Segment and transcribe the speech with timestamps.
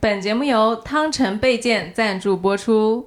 [0.00, 3.06] 本节目由汤臣倍健赞助播出。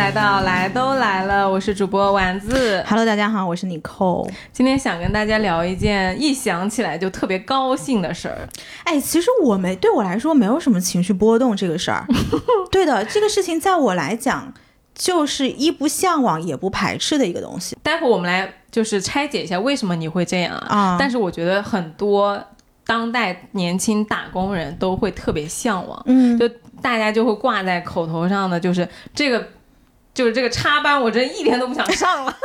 [0.00, 2.82] 来到来都来了，我是主播丸子。
[2.88, 4.30] Hello，大家好，我是 Nicole。
[4.50, 8.48] 今天想跟大家聊一件一想起来就特别高兴的事儿。
[8.84, 12.06] 哎，其实我没对我来说没有什么情绪波动这个事儿。
[12.72, 14.50] 对的，这个事情在我来讲，
[14.94, 20.76] 就是一不向往也不排斥的一个东西待会儿我们来就是拆解一下为什么你会这样啊？
[20.78, 20.96] 啊。
[20.98, 22.42] 但是我觉得很多
[22.86, 26.48] 当代年轻打工人都会特别向往，嗯，就
[26.80, 29.46] 大家就会挂在口头上的就是这个，
[30.12, 32.36] 就是这个插班，我真一点都不想上了。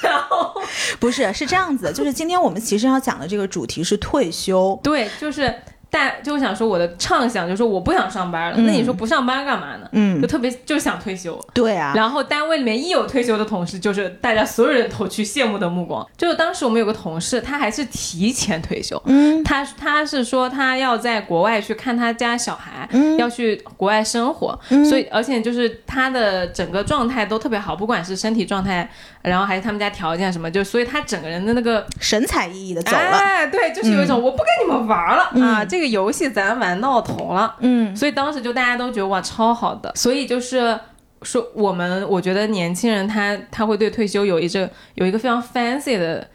[0.00, 0.54] 然后
[1.00, 4.78] 不是，是这样子，就是今天我们其实要讲的这个主题是退休。
[4.82, 5.52] 对，就是
[5.90, 8.66] 大就想说我的畅想就是说我不想上班了，嗯。
[8.66, 9.88] 那你说不上班干嘛呢？
[9.92, 10.20] 嗯。
[10.20, 11.38] 就，特别就是想退休。
[11.54, 16.06] 对啊，然后单位里面一有退休的同事，就是大家所有人投去羡慕的目光。
[16.16, 19.42] 就当时我们有个同事，他还是提前退休，嗯。
[19.42, 23.16] 他他是说他要在国外去看他家小孩，嗯。
[23.16, 24.84] 要去国外生活，嗯。
[24.84, 28.88] 所以而且就是他的整个状态都特别好，不管是身体状态，
[29.28, 32.98] 然后还是他们家条件什么，就所以他整个人的那个神采奕奕的走了。
[32.98, 37.54] 哎，对，就是有一种我不跟你们玩了、嗯啊，这个游戏咱玩到头了。
[37.60, 40.78] 嗯所以当时就大家都觉得哇超好的，所以就是
[41.22, 46.26] 说我们我觉得年轻人他他会对退休有一这有一个非常 fancy 的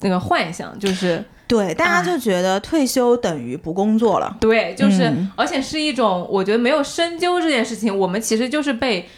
[0.00, 4.36] 那个幻想，就是对，大家哎就觉得退休等于不工作了。
[4.40, 9.08] 对，就是、嗯而且是一种我觉得没有深究这件事情，我们其实就是被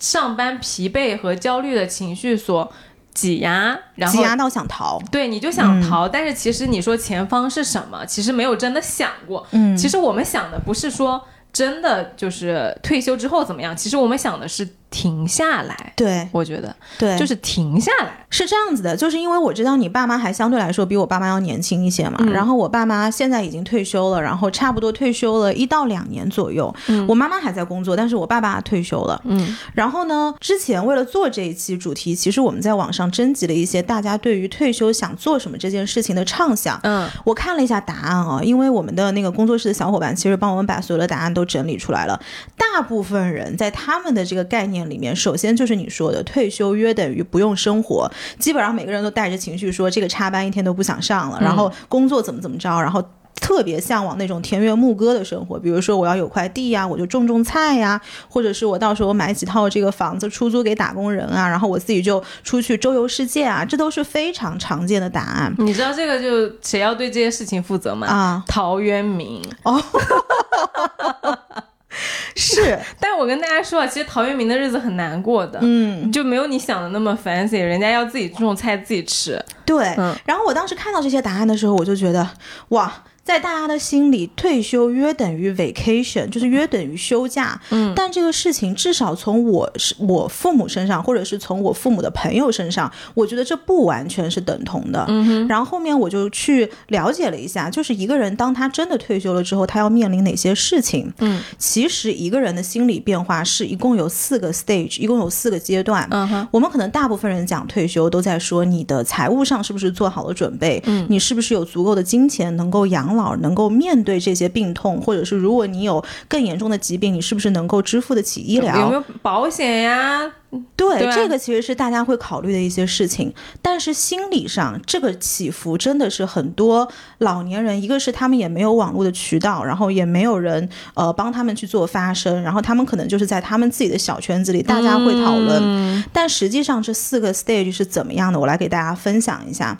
[0.00, 2.72] 上班疲惫和焦虑的情绪所
[3.12, 5.00] 挤压，然后挤压到想逃。
[5.10, 9.46] 对你就想逃，但是其实你说前方是什么，其实没有真的想过。
[9.50, 15.92] 嗯其实我们想的不是说真的就是退休之后怎么样，其实我们想的是停下来。
[15.96, 18.24] 对我觉得对，就是停下来。
[18.30, 26.72] 是这样子的，就是因为我知道你爸妈还相对来说比我爸妈要年轻一些嘛，嗯然后我爸妈现在已经退休了，然后差不多退休了一到两年左右。
[26.86, 29.20] 嗯我妈妈还在工作，但是我爸爸退休了。
[29.24, 36.78] 嗯然后呢，之前为了做这一期主题，其实我们在网上征集了一些大家对于退休想做什么这件事情的畅想。
[36.84, 42.20] 嗯我看了一下答案啊，因为我们的那个工作室的小伙伴其实帮我们把所有的答案都整理出来了。
[42.56, 53.02] 大部分人在他们的这个概念里面，首先就是你说的退休约等于不用生活，基本上每个人都带着情绪说这个插班一天都不想上了，然后工作怎么怎么着，然后。
[53.40, 68.06] 特别向往那种田园牧歌的生活，比如说我要有块地呀、我就种种菜呀，或者是我到时候买几套这个房子出租给打工人啊，然后我自己就出去周游世界啊，这都是非常常见的答案你知道这个就谁要对这些事情负责吗？
[68.06, 68.42] 啊。
[68.46, 69.42] 陶渊明。
[72.36, 75.58] 是，但我跟大家说啊，其实陶渊明的日子很难过的。
[75.62, 79.42] 嗯，就没有你想的那么 fancy，人家要自己种菜自己吃。
[79.64, 79.84] 对。
[79.96, 82.28] 嗯然后我当时看到这些答案的时候，我就觉得，
[82.70, 82.92] 哇，
[83.24, 87.58] 在大家的心里，退休约等于 vacation，就是约等于休假。
[87.70, 95.06] 嗯，但这个事情至少从我是我父母身上，或者是从我父母的朋友身上，我觉得这不完全是等同的。
[95.08, 101.10] 嗯哼，然后后面我就去了解了一下，就是一个人当他真的退休了之后，他要面临哪些事情。
[101.20, 106.06] 嗯其实一个人的心理变化是一共有四个 stage，一共有四个阶段。
[106.10, 118.78] 嗯哼，我们可能大部分人讲退休都在说你的财务上是不是做好了准备，嗯你是不是有足够的金钱能够养老，能够面对这些病痛，或者是如果你有更严重的疾病，你是不是能够支付得起医疗？
[118.80, 120.30] 有没有保险呀？
[120.76, 123.32] 对，这个其实是大家会考虑的一些事情，
[123.62, 126.88] 但是心理上这个起伏真的是很多
[127.18, 139.78] 老年人，一个是他们也没有网络的渠道，然后也没有人呃帮他们去做发声，然后他们可能就是在他们自己的小圈子里，大家会讨论，嗯但实际上这四个 stage 是怎么样的，我来给大家分享一下。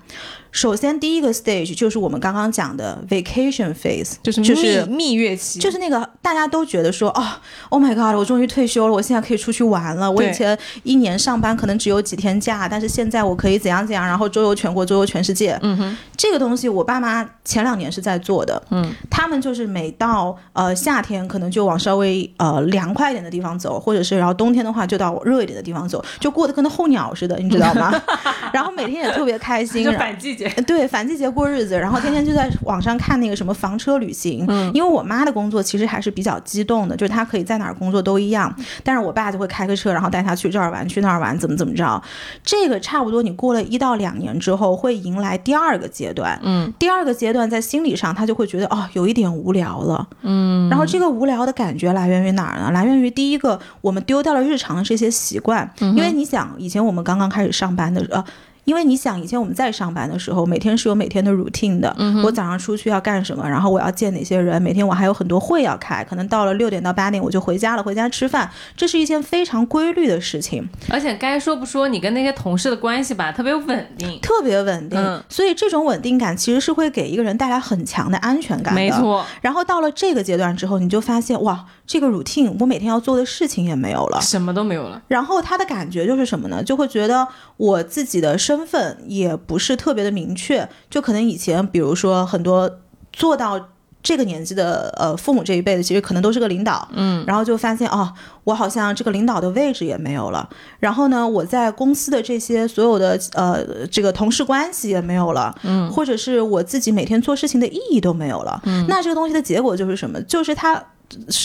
[0.51, 7.27] 首先，第一个 stage 就是我们刚刚讲的 vacation phase，就是就是蜜蜜月期，就是那个大家都觉得说，哦
[7.71, 10.09] ，Oh my God，我终于退休了，我现在可以出去玩了。
[10.09, 15.59] 我以前一年上班可能只有几天假，但是现在我可以怎样怎样，然后周游全国，周游全世界。
[15.63, 27.93] 嗯哼，这个东西我爸妈前两年是在做的，嗯，他们就是每到呃夏天可能就往稍微呃凉快一点的地方走，或者是然后冬天的话就到热一点的地方走，就过得跟那候鸟似的，你知道吗？
[28.53, 30.49] 然后每天也特别开心，就反季节。
[30.67, 34.45] 对，反季节过日子，然后天天就在网上看那个什么房车旅行。
[34.49, 42.01] 嗯因为我妈的工作其实还是比较激动的，就是她可以在哪儿工作都一样，但是我爸就会开个车，然后带她去这儿玩，去那儿玩，怎么怎么着。
[42.43, 46.39] 这个差不多你过了一到两年之后，会迎来第二个阶段。
[46.43, 50.09] 嗯，第二个阶段在心理上，他就会觉得哦，有一点无聊了。
[50.23, 52.71] 嗯，然后这个无聊的感觉来源于哪儿呢？
[52.71, 55.69] 来源于第一个，我们丢掉了日常的这些习惯。
[55.81, 58.25] 因为你想，以前我们刚刚开始上班的呃。
[58.65, 61.95] 因为你想，以前我们在上班的时候，每天是有每天的 routine 的。
[61.99, 70.67] 嗯我早上出去要干什么，然后我要见哪些人，每天我还有很多会要开，可能到了六点到八点我就回家了，回家吃饭，这是一件非常规律的事情。
[70.89, 75.23] 而且该说不说，你跟那些同事的关系吧，特别稳定，特别稳定。
[75.29, 78.81] 所以这种稳定感其实是会给一个人带来很强的安全感的。
[78.81, 79.25] 没错。
[79.41, 85.03] 然后到了这个阶段之后，你就发现哇，这个 routine 我每天要做的事情也没有了，什么都没有了。
[85.09, 86.63] 然后他的感觉就是什么呢？
[86.63, 87.27] 就会觉得
[87.57, 89.35] 我自己的身份也。
[89.47, 92.71] 不是特别的明确，就可能以前，比如说很多
[93.13, 93.69] 做到
[94.03, 98.11] 这个年纪的呃父母这一辈的，其实可能都是个领导，嗯，然后就发现哦，
[98.45, 100.49] 我好像这个领导的位置也没有了，
[100.79, 110.21] 然后呢，我在公司的这些所有的呃这个同事关系也没有了，嗯，或者是我自己每天做事情的意义都没有了，嗯，那这个东西的结果就是什么？
[110.23, 110.83] 就是他。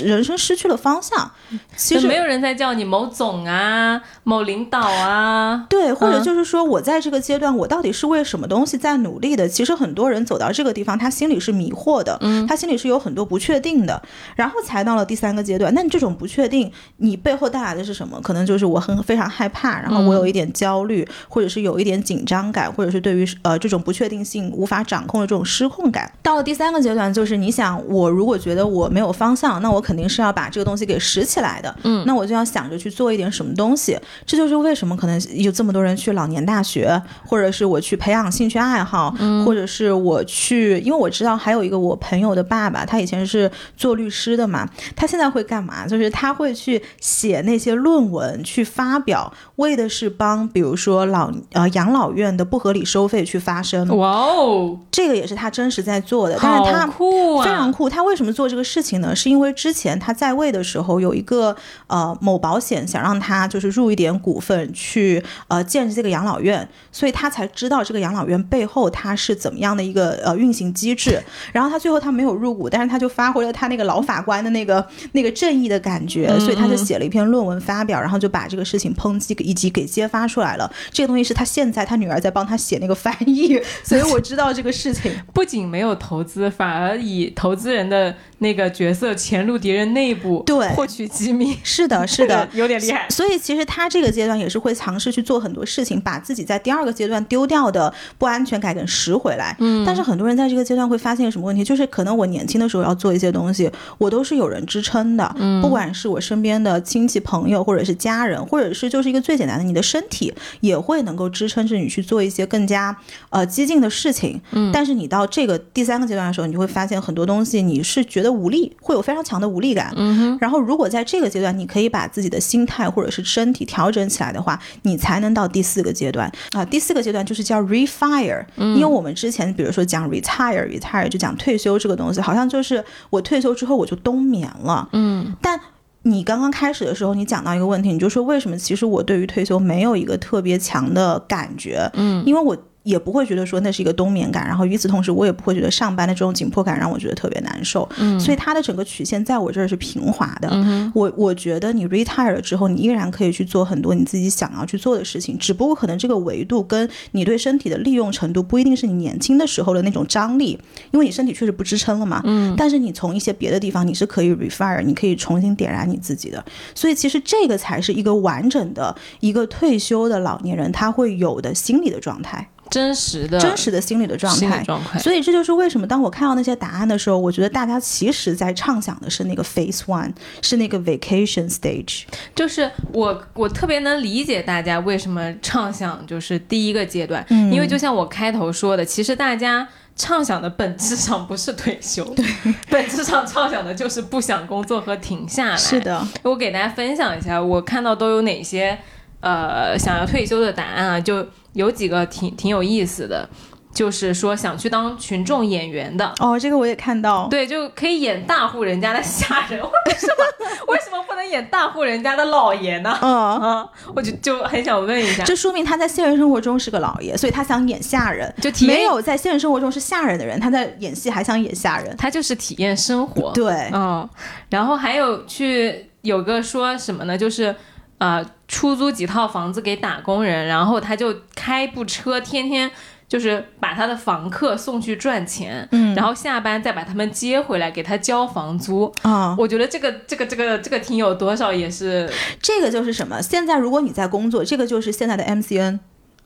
[0.03, 1.31] 人生失去了方向，
[1.75, 9.47] 其实没有人在叫你某总啊、某领导啊，对，或者就是说我在这个阶段，我到底是为什么东西在努力的？
[9.47, 14.01] 其实很多人走到这个地方，他心里是迷惑的，嗯，他心里是有很多不确定的，
[14.35, 15.73] 然后才到了第三个阶段。
[15.73, 18.19] 那你这种不确定，你背后带来的是什么？
[18.21, 26.11] 可能就是我很非常害怕，然后我有一点焦虑，或者是有一点紧张感，或者是对于呃这种不确定性无法掌控的这种失控感。
[26.23, 29.48] 到了第三个阶段，就是你想，我如果觉得我没有方向。
[29.57, 33.97] 那我肯定是要把这个东西给拾起来的，嗯，那我就要想着去做一点什么东西。
[34.25, 39.09] 这就是为什么可能有这么多人去老年大学，或者是我去培养兴趣爱好，
[39.43, 45.87] 或者是我去，因为我知道还有一个我朋友的爸爸，他以前是做律师的嘛，他现在会干嘛？
[45.87, 53.87] 就是他会去写那些论文去发表，为的是帮比如说老呃养老院的不合理收费去发声。
[53.95, 57.87] 哇哦，这个也是他真实在做的，但是他酷啊，非常酷。
[57.87, 59.15] 他为什么做这个事情呢？
[59.15, 59.53] 是因为。
[59.59, 61.53] 之前他在位的时候，有一个
[61.87, 71.21] 呃某保险想让他就是入一点股份去呃建这个养老院，所以他才知道这个养老院背后它是怎么样的一个呃运行机制。
[71.51, 80.71] 然后他最后他没有入股，但是他就发挥了他那个老法官的那个那个正义的感觉，所以他就写了一篇论文发表，然后就把这个事情抨击以及给揭发出来了。
[80.91, 89.09] 这个东西是他现在他女儿在帮他写那个翻译， 所以我知道这个事情不仅没有投资，反而以投资人的那个角色。
[89.15, 93.07] 潜入敌人内部，对，获取机密，是的，是的， 有点厉害。
[93.09, 99.55] 所以其实他这个阶段也是会尝试去做很多事情，把自己在第二个阶段丢掉的不安全感给拾回来。
[99.59, 101.63] 嗯，但是很多人在这个阶段会发现什么问题？
[101.63, 112.93] 就是可能我年轻的时候要做一些东西，我都是有人支撑的，嗯，不管是我身边的亲戚朋友，或者是家人，或者是就是一个最简单的，你的身体也会能够支撑着你去做一些更加
[113.29, 114.41] 呃激进的事情。
[114.51, 119.23] 嗯，但是你到这个第三个阶段的时候，你就会发现很多东西你是觉得无力，会有非常。
[119.29, 120.37] 强的无力感，嗯哼。
[120.41, 126.65] 然后，如果在这个阶段，你可以把自己的心态或者是身体调整起来的话，你才能到第四个阶段啊。
[126.65, 135.35] 第四个阶段就是叫 refire，因为我们之前比如说讲 retire，retire 就讲退休这个东西，好像就是我退休之后我就冬眠了，嗯。
[135.41, 135.59] 但
[136.03, 142.57] 你刚刚开始的时候，你讲到一个问题，你就说为什么其实我对于退休没有一个特别强的感觉，嗯，因为我。
[142.83, 147.87] 也不会觉得说那是一个冬眠感，然后与此同时，我也不会觉得上班的这种紧迫感让我觉得特别难受。
[147.97, 150.49] 嗯，所以它的整个曲线在我这儿是平滑的。
[150.51, 160.57] 嗯我我觉得你 retire 了之后，你依然可以去做很多你自己想要去做的事情，只不过可能这个维度跟你对身体的利用程度不一定是你年轻的时候的那种张力，
[160.91, 162.21] 因为你身体确实不支撑了嘛。
[162.25, 166.43] 嗯，但是你从一些别的地方你是可以 refire，你可以重新点燃你自己的。
[166.73, 172.49] 所以其实这个才是一个完整的一个退休的老年人他会有的心理的状态。
[172.69, 174.99] 真实的、真实的心理的状态，状态。
[174.99, 180.11] 所以这就是为什么当我看到那些答案的时候，我觉得大家其实在畅想的是那个 phase one，
[180.41, 182.03] 是那个 vacation stage。
[182.35, 192.25] 就是我，我特别能理解大家为什么畅想就是第一个阶段，嗯、因为就像我开头说的，其实大家畅想的本质上不是退休，对，
[192.69, 195.57] 本质上畅想的就是不想工作和停下来。
[195.57, 198.77] 是的，我给大家分享一下，我看到都有哪些
[199.21, 201.25] 呃想要退休的答案啊，就。
[201.53, 203.27] 有几个挺挺有意思的，
[203.73, 206.13] 就是说想去当群众演员的。
[206.19, 210.45] 哦，这个我也看到，对，就可以演大户人家的下人， 为什么？
[210.67, 212.95] 为什么不能演大户人家的老爷呢？
[213.01, 213.41] 嗯。
[213.41, 224.07] 嗯，我就就很想问一下，这说明他在现实生活中是个老爷，所以他想演下人，就没有在现实生活中是下人的人，他在演戏还想演下人，他就是体验生活，对，嗯，
[224.51, 227.55] 然后还有去有个说什么呢，就是。
[227.99, 232.69] 呃出租几套房子给打工人，然后他就开部车，天天
[233.07, 238.91] 就是把他的房客送去赚钱，嗯然后下班再把他们接回来给他交房租。
[239.03, 242.09] 啊，我觉得这个这个这个这个听友多少也是
[242.41, 243.21] 这个就是什么？
[243.21, 245.79] 现在如果你在工作，这个就是现在的 MCN，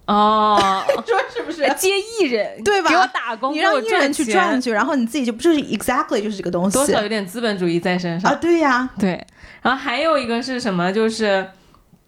[0.06, 1.64] 哦， 说是不是？
[1.78, 8.36] 接艺人对吧给我打工，你让艺人去赚去，然后你自己就不就是 exactly 就是这个东西多少有点资本主义在身上啊？。
[8.36, 9.26] 对呀，对，
[9.62, 10.92] 然后还有一个是什么？
[10.92, 11.48] 就是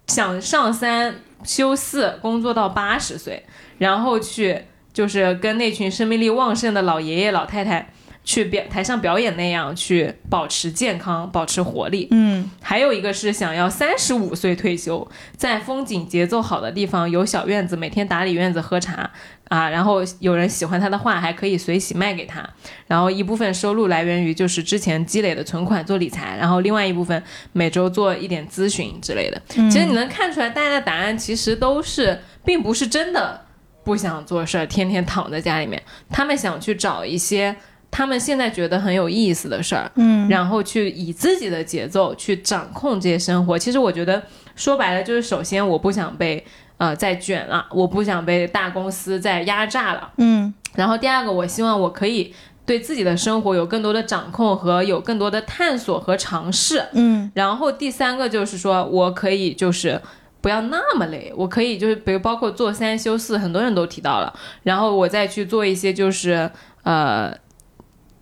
[0.08, 3.44] 想上三休四，工作到八十岁，
[3.78, 7.92] 然后去就是跟那群生命力旺盛的老爷爷老太太
[8.26, 12.08] 去表台上表演那样去保持健康、保持活力。
[12.10, 19.08] 嗯还有一个是想要三十五岁退休，在风景节奏好的地方有小院子，每天打理院子喝茶
[19.48, 22.44] 啊，然后有人喜欢他的画，还可以随喜卖给他。
[22.88, 29.40] 然后一部分收入来源于就是之前积累的存款做理财，然后另外一部分每周做一点咨询之类的。
[29.48, 33.46] 其实你能看出来，大家的答案其实都是，并不是真的
[33.84, 35.80] 不想做事儿，天天躺在家里面，
[36.10, 37.54] 他们想去找一些。
[37.96, 43.58] 他们现在觉得很有意思的事儿，嗯然后去以自己的节奏去掌控这些生活。
[43.58, 44.22] 其实我觉得
[44.54, 46.44] 说白了就是，首先我不想被
[46.76, 50.12] 呃再卷了，我不想被大公司再压榨了。
[50.18, 52.34] 嗯然后第二个，我希望我可以
[52.66, 56.84] 对自己的生活有更多的掌控和有更多的探索和尝试。
[56.92, 59.98] 嗯然后第三个就是说我可以就是。
[60.42, 66.48] 不要那么累，我可以就是比如包括做三休四，很多人都提到了，然后我再去做一些就是
[66.84, 67.34] 呃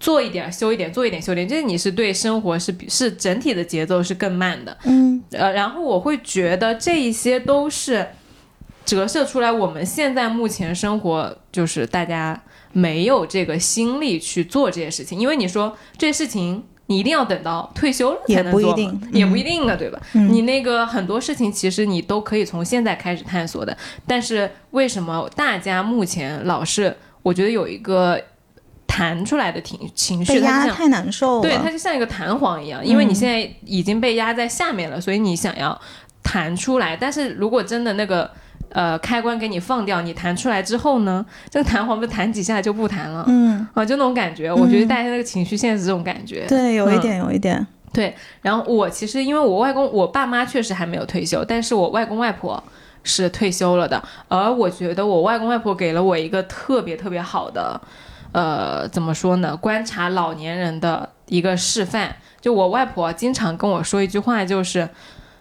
[0.01, 5.23] 做一点修一点，做一点修一点，就是你是对生活是比是整体的节奏是更慢的，嗯。
[5.31, 8.07] 呃，然后我会觉得这一些都是
[8.85, 16.65] 折射出来我们现在目前生活就是大家没有这个心力去做这些事情，因为你说这些事情。
[16.87, 19.01] 你一定要等到退休了才能做也不一定。
[19.11, 19.99] 也不嗯一定啊，对吧？
[20.13, 20.31] 嗯。
[20.31, 23.75] 你那个很多事情其实你都可以从现在开始探索的，
[24.07, 28.21] 但是为什么大家目前老是，我觉得有一个
[28.97, 31.43] 弹出来的情情绪，压太难受了。
[31.43, 35.77] 对，它就像一个弹簧一样，因为你嗯现在已经被压在下面了，所以你想要
[36.23, 36.97] 弹出来。
[36.97, 38.31] 但是如果真的那个
[38.69, 43.85] 呃开关给你放掉，你弹出来之后呢，这个弹簧不弹几下就不弹了、嗯，啊？
[43.85, 46.47] 就那种感觉，我觉得大家那个情绪现在是这种感觉。
[46.47, 47.67] 对，有一嗯点，有一点。
[47.93, 52.63] 对然后我其实因为我外公我爸妈确实还没有退休，但是我外公外婆
[53.03, 57.81] 是退休了的，而我觉得我外公外婆给了我一个特别特别好的，
[58.35, 59.57] 呃，怎么说呢？
[59.57, 62.17] 观察老年人的一个示范。
[62.41, 64.89] 就我外婆经常跟我说一句话，就是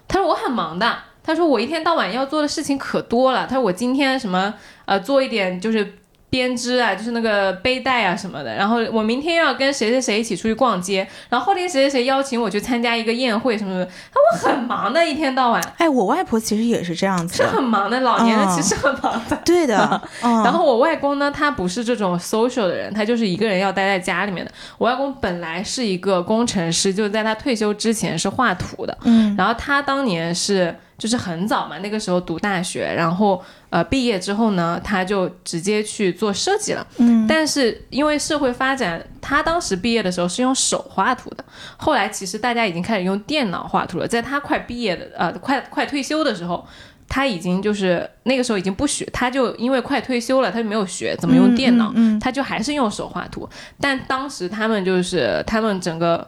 [0.08, 0.96] 她说我很忙的。
[1.24, 3.48] 她说我一天到晚要做的事情可多了。
[3.48, 4.54] 她说我今天什么
[4.86, 5.98] 呃做一点就是
[6.34, 8.52] 编织啊，就是那个背带啊什么的。
[8.56, 13.86] 然后我明天要跟谁谁谁一起出去逛街，然后后天谁谁谁邀请我去参加一个宴会什么的。
[13.86, 17.44] 她说我很忙的，一天到晚哎，我外婆其实也是这样子是。
[17.46, 19.40] 很忙的，老年人哦其实很忙的。
[19.46, 20.02] 对的。
[20.24, 24.52] 嗯、然后我外公呢，他不是这种 social 的人，他就是一个人要待在家里面的。
[24.80, 28.98] 我外公本来是一个工程师，就在他退休之前是画图的。
[29.04, 36.88] 嗯然后他当年是就是很早嘛，那个时候读大学，然后呃毕业之后呢，他就直接去做设计了。
[36.98, 41.44] 嗯但是因为社会发展，他当时毕业的时候是用手画图的，
[41.76, 44.08] 后来其实大家已经开始用电脑画图了。
[44.08, 46.66] 在他快毕业的呃快快退休的时候。
[47.06, 53.48] 他已经就是那个时候已经不学，他就因为快退休了，他就没有学怎么用电脑，嗯嗯嗯他就还是用手画图。
[53.80, 56.26] 但当时他们就是他们整个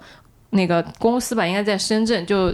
[0.51, 2.53] 那个公司吧，应该在深圳，就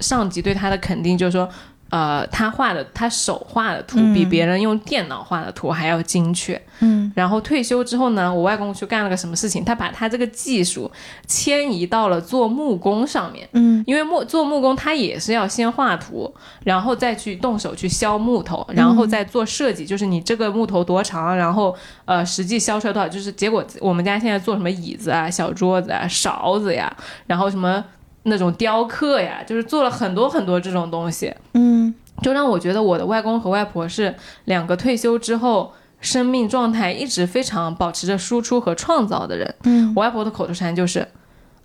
[0.00, 1.48] 上级对他的肯定就是说，
[1.90, 6.60] 呃，他画的他手画的图比别人用电脑画的图还要精确。
[6.82, 9.64] 嗯然后退休之后呢，我外公去干了个什么事情？
[9.64, 10.90] 他把他这个技术
[11.26, 13.46] 迁移到了做木工上面。
[13.52, 16.32] 嗯因为木做木工，他也是要先画图，
[16.64, 27.84] 然后再去动手去削木头，然后再做设计，就是你这个木头多长，然后呃实际削出来多少，就是结果我们家现在做什么椅子啊、小桌子啊、勺子呀，然后什么
[28.24, 35.72] 那种雕刻呀，就是做了很多很多这种东西，嗯就让我觉得我的外公和外婆是两个退休之后。
[36.02, 41.06] 生命状态一直非常保持着输出和创造的人，嗯我外婆的口头禅就是：“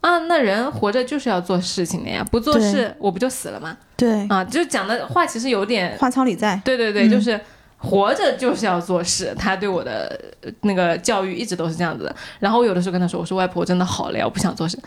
[0.02, 6.62] 啊，那人活着就是要做事情的呀，不做事我不就死了吗？”对，啊，就讲的话其实有点，话糙理在。
[6.66, 7.40] 对对对，嗯就是
[7.78, 9.34] 活着就是要做事。
[9.40, 12.14] 他对我的呃那个教育一直都是这样子的。
[12.40, 14.78] 然后我有的时候跟他说：“我说外婆我真的好累，我不想做事。”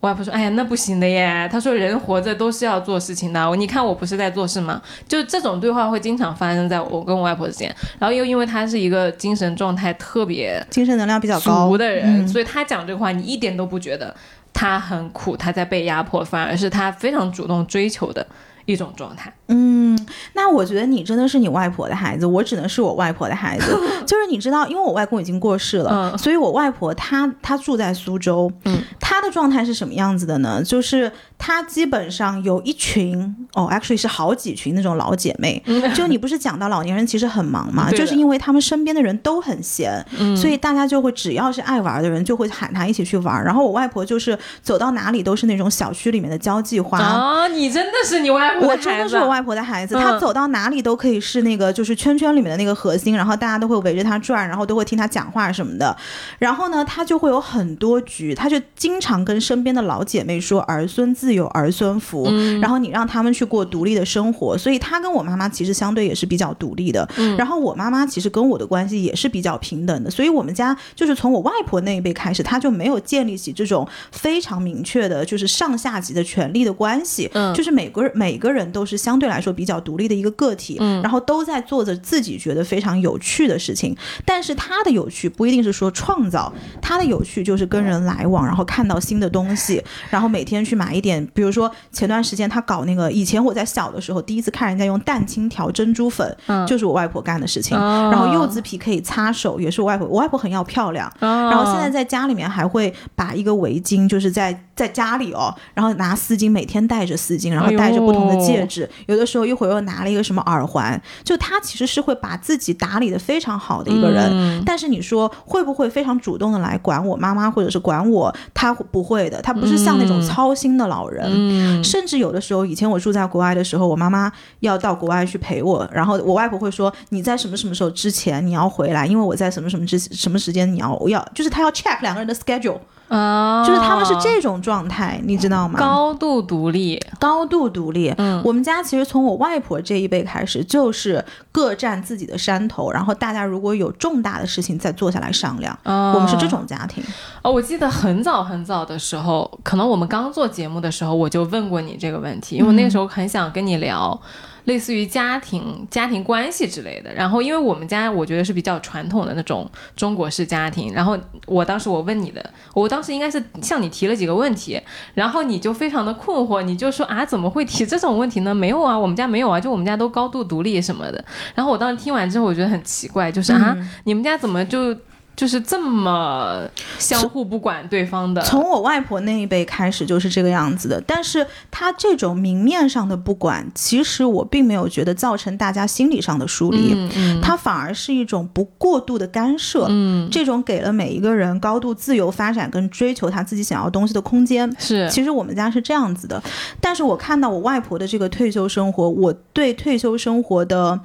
[0.00, 3.56] 我外婆说：“哎呀，那不行的耶。”她说：“人活着都是要做事情的。
[3.56, 7.74] 你看我不是在做事吗？”就这种对话会经常发生在我跟我外婆之间。
[7.98, 14.14] 然后又因为她是一个精神状态特别精神能量比较高足的人，嗯所以她讲这个话，你一点都不觉得
[14.52, 18.26] 她很苦，她在被压迫，反而是她非常主动追求的
[18.66, 19.32] 一种状态。
[19.48, 19.98] 嗯，
[20.34, 23.66] 那我觉得你真的是你外婆的孩子，我只能是我外婆的孩子。
[24.06, 30.62] 就是你知道，因为我外公已经过世了，嗯所以我外婆她她住在苏州，嗯，她的状态是什么样子的呢？
[30.62, 35.62] 就是她基本上有一群哦，actually 是好几群那种老姐妹。
[35.94, 43.44] 就你不是讲到老年人其实很忙嘛， 就是因为他们身边的人都很闲，嗯所以大家就会只要是爱玩的人就会喊她一起去玩。
[43.44, 46.98] 然后我外婆就是走到哪里都是那种小区里面的交际花。
[46.98, 55.96] 啊，你真的是你外婆我的孩子，真的是我外婆的孩子，嗯她走到哪里都可以是那个就是圈圈里面的那个核心，然后大家都会围着他转，然后都会听他讲话什么的。
[56.38, 64.56] 然后呢，他就会有很多局，他就经常跟身边的老姐妹说儿孙自有儿孙福，嗯然后你让他们去过独立的生活。
[64.56, 67.08] 所以他跟我妈妈其实相对也是比较独立的。
[67.16, 77.30] 嗯然后我妈妈其实跟我的关系也是比较平等的，所以我们家就是从我外婆那一辈开始，她就没有建立起这种非常明确的，就是上下级的权利的关系。
[77.34, 83.96] 嗯就是每个人每个人都是相对来说比较独立的一个个体，嗯然后都在做着自己觉得非常有趣的事情。
[84.24, 97.76] 但是他的有趣不一定是说创造，他的有趣就是跟人来往，然后看到新的东西，然后每天去买一点，比如说前段时间他搞那个，以前我在小的时候第一次看人家用蛋清调珍珠粉，嗯就是我外婆干的事情。
[97.76, 114.30] 哦然后柚子皮可以擦手，也是我外婆，我外婆很要漂亮，然然后现在在家里面还会把一个围巾，就是在在家里哦，然后拿丝巾，每天戴着丝巾，然后戴着不同的戒指，有的时候一会儿又拿了一个什么耳环，就他其实是会把自己打理的非常好的一个人。
[114.32, 118.34] 嗯但是你说会不会非常主动的来管我妈妈或者是管我？
[118.52, 121.24] 他不会的，他不是像那种嗯操心的老人。
[121.28, 124.30] 嗯甚至有的时候，以前我住在国外的时候，我妈妈
[124.60, 135.78] 要到国外去陪我，然后我外婆会说：“你在什么什么时候之前你要回来，因为我在什么什么之什么时间你要我要，就是他要 check 两个人的 schedule，、啊，就是他们是这种状态，你知道吗？
[135.78, 138.12] 高度独立，高度独立。
[138.18, 145.76] 嗯我们家其实从我外婆这一辈开始，就是各占自己的山头，然后大家如果有重大的事情再坐下来商量。
[145.84, 147.02] 啊我们是这种家庭。
[147.42, 154.20] 哦，我记得很早很早的时候，可能我们刚做节目的时候，我就问过你这个问题，因为那个时候很想跟你聊。
[154.66, 164.80] 类似于家庭、家庭关系之类的，然后因为我们家我觉得是比较传统的那种中国式家庭，然后我当时我问你的，我当时应该是向你提了几个问题，
[165.14, 168.54] 然后你就非常的困惑，你就说啊怎么会提这种问题呢？
[168.54, 171.24] 没有啊，我们家没有啊，就我们家都高度独立什么的。
[171.54, 174.94] 然后我当时听完之后，我觉得很奇怪，就是啊，嗯你们家怎么就
[175.36, 176.66] 就是这么
[176.98, 178.40] 相互不管对方的？
[178.40, 189.86] 从我外婆那一辈开始就是这个样子的，但是她这种明面上的不管，其实我并没有觉得造成大家心理上的疏离，嗯嗯它反而是一种不过度的干涉。
[189.90, 194.74] 嗯，这种给了每一个人高度自由发展跟追求他自己想要东西的空间。
[194.78, 196.42] 是其实我们家是这样子的，
[196.80, 200.98] 但是我看到我外婆的这个退休生活，我对退休生活的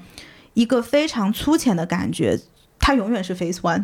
[0.54, 2.40] 一个非常粗浅的感觉，
[2.80, 3.84] 它永远是 Phase One。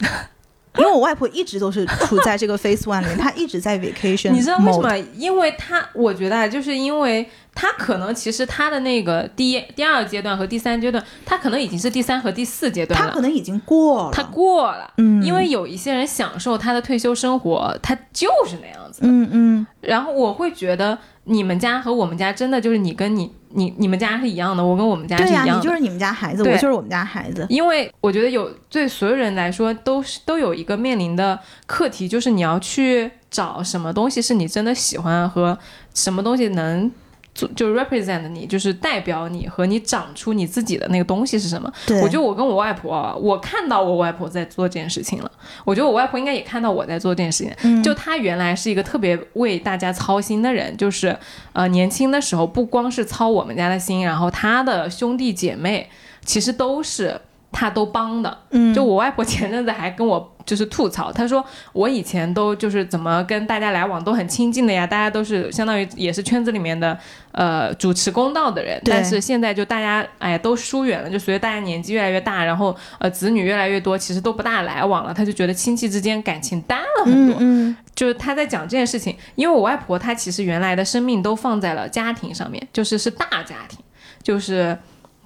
[0.76, 4.32] 因为我外婆一直都是处在这个 Phase One 里面，她一直在 vacation。
[4.32, 4.80] 你知道为什？
[4.80, 4.98] 么？
[5.14, 13.06] 因为她，我觉得啊，就是因为他可能其实他的那个第一、第二阶段和第三阶段，他可能已经是第三和第四阶段了。
[13.08, 14.10] 他可能已经过了。
[14.12, 19.08] 他过了，嗯因为有一些人享受他的退休生活，他就是那样子的。
[19.08, 25.54] 嗯嗯然后我会觉得你们家和我们家真的就是你跟你你你们家是一样的，我跟我们家是、一样的。
[25.54, 27.46] 你就是你们家孩子，我就是我们家孩子。
[27.48, 35.56] 因为我觉得有对所有人来说都是都有一个面临的课题，就是你要去找什么东西是你真的喜欢和
[35.94, 36.90] 什么东西能
[37.34, 41.72] 做就 represent 你，就是代表你和你长出你自己的那个东西是什么。
[41.86, 45.30] 对，我觉得我跟我外婆啊，我看到我外婆在做这件事情了。
[45.64, 47.52] 我觉得我外婆应该也看到我在做这件事情。
[47.62, 51.16] 嗯就她原来是一个特别为大家操心的人，就是
[51.52, 55.90] 呃年轻的时候不光是操我们家的心，然后她的兄弟姐妹
[56.24, 57.20] 其实都是
[57.54, 58.36] 她都帮的。
[58.50, 66.98] 嗯，就我外婆前阵子还跟我就是吐槽，她说我以前都就是怎么跟大家来往都很亲近的呀，大家都是相当于也是圈子里面的
[67.30, 77.36] 呃主持公道的人，但是现在就大家哎呀都疏远了，就随着大家年纪越来越大，然后呃子女越来越多，其实都不大来往了，她就觉得亲戚之间感情淡了很多。
[77.38, 83.78] 嗯嗯就是她在讲这件事情，因为我外婆她其实原来的生命都放在了家庭上面，就是是大家庭，
[84.20, 84.76] 就是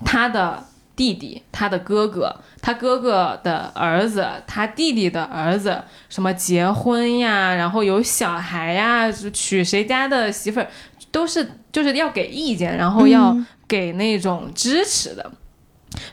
[0.05, 0.62] 她的
[0.98, 10.66] 弟弟、他的哥哥、他哥哥的儿子、他弟弟的儿子，什么结婚呀，然后有小孩呀，娶谁家的媳妇儿，
[11.12, 13.37] 都是就是要给意见，然后要
[13.68, 15.30] 给那种支持的。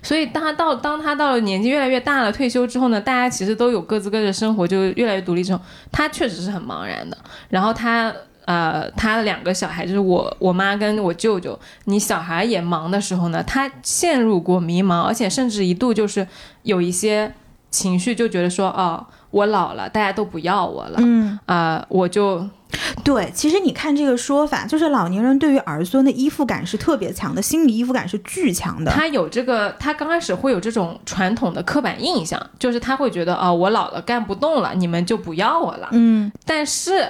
[0.04, 5.60] 所以，当他到当他到了年纪越来越大了，退休之后呢，大家其实都有各自各自的生活，就越来越独立之后，
[5.92, 7.18] 他确实是很茫然的。
[7.50, 8.14] 然后他
[8.46, 16.28] 呃，他的两个小孩，就是我我妈跟我舅舅，你小孩也忙的时候呢，他陷入过迷茫，而且甚至一度就是
[16.64, 17.34] 有一些
[17.70, 22.48] 情绪，就觉得说，哦，我老了，大家都不要我了，嗯，啊、我就
[23.04, 28.92] 对，其实你看这个说法，就是老年人对于儿孙的依附感是特别强的，心理依附感是巨强的。
[28.92, 35.90] 他有这个，他刚开始会有这种传统的刻板印象，就是他会觉得啊、我老了干不动了，你们就不要我了。
[35.92, 37.10] 嗯但是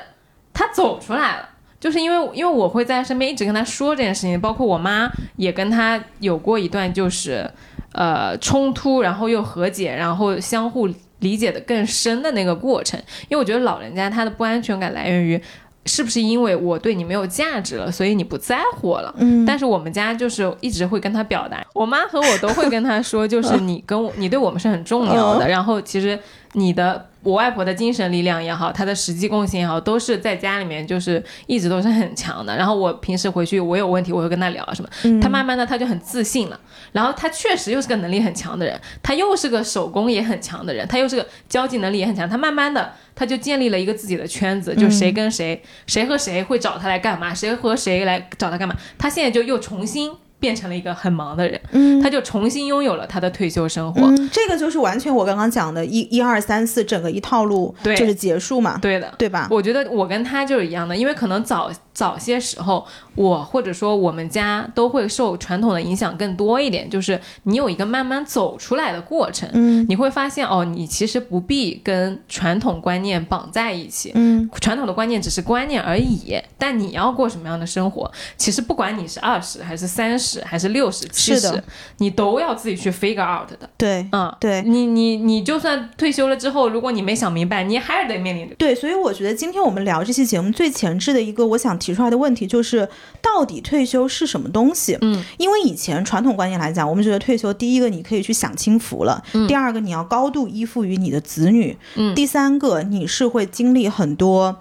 [0.55, 7.47] 他走出来了，就是因为因为我会在身边一直跟他说这件事情，包括我妈也跟他有过一段就是
[7.91, 10.89] 呃冲突，然后又和解，然后相互
[11.19, 12.99] 理解的更深的那个过程。
[13.27, 15.39] 因为我觉得老人家他的不安全感来源于。
[15.87, 19.13] 是不是因为我对你没有价值了，所以你不在乎我了？
[19.19, 25.47] 嗯，但是我们家就是一直会跟他表达，我妈和我都会跟他说，就是你跟我，你对我们是很重要的。
[25.47, 26.17] 然后其实
[26.55, 32.55] 你的我外婆的精神力量也好，她的实际贡献也好，都是在家里面就是一直都是很强的。
[32.55, 36.59] 然后我平时回去我有问题，我会跟她聊什么，她慢慢的她就很自信了。
[36.91, 42.29] 然后她确实又是个能力很强的人，她又是个手工也很强的人，她又是个交际能力也很强。
[42.29, 48.75] 她慢慢的，她就建立了一个自己的圈子，就谁跟谁，谁和谁会找她来干嘛，谁和谁来找她干嘛。
[48.97, 54.01] 她现在就又重新变成了一个很忙的人，嗯他就重新拥有了他的退休生活。
[54.01, 59.47] 嗯，这个就是完全我刚刚讲的一一二三四整个一套路，对就是结束嘛，对的，对吧？
[59.49, 74.11] 我觉得我跟他就是一样的，因为可能早早些时候，我或者说我们家都会受传统的影响更多一点，就是你有一个慢慢走出来的过程，嗯你会发现哦，你其实不必跟传统观念绑在一起。
[74.13, 81.63] 嗯传统的观念只是观念而已，但你要过什么样的生活，其实不管你是二十还是三十还是六十七十，
[81.99, 83.69] 你都要自己去 figure out 的。
[83.77, 88.55] 对嗯，对你你你就算退休了之后，如果你没想明白，你还是得面临着。
[88.55, 92.89] 对，所以我觉得今天我们聊这期节目最前置的一个我想提出来的问题就是，
[93.21, 94.97] 到底退休是什么东西？
[95.01, 104.55] 嗯，因为以前传统观念来讲，我们觉得退休第一个你可以去享清福了，第二个你要高度依附于你的子女，嗯第三个你是会经历很多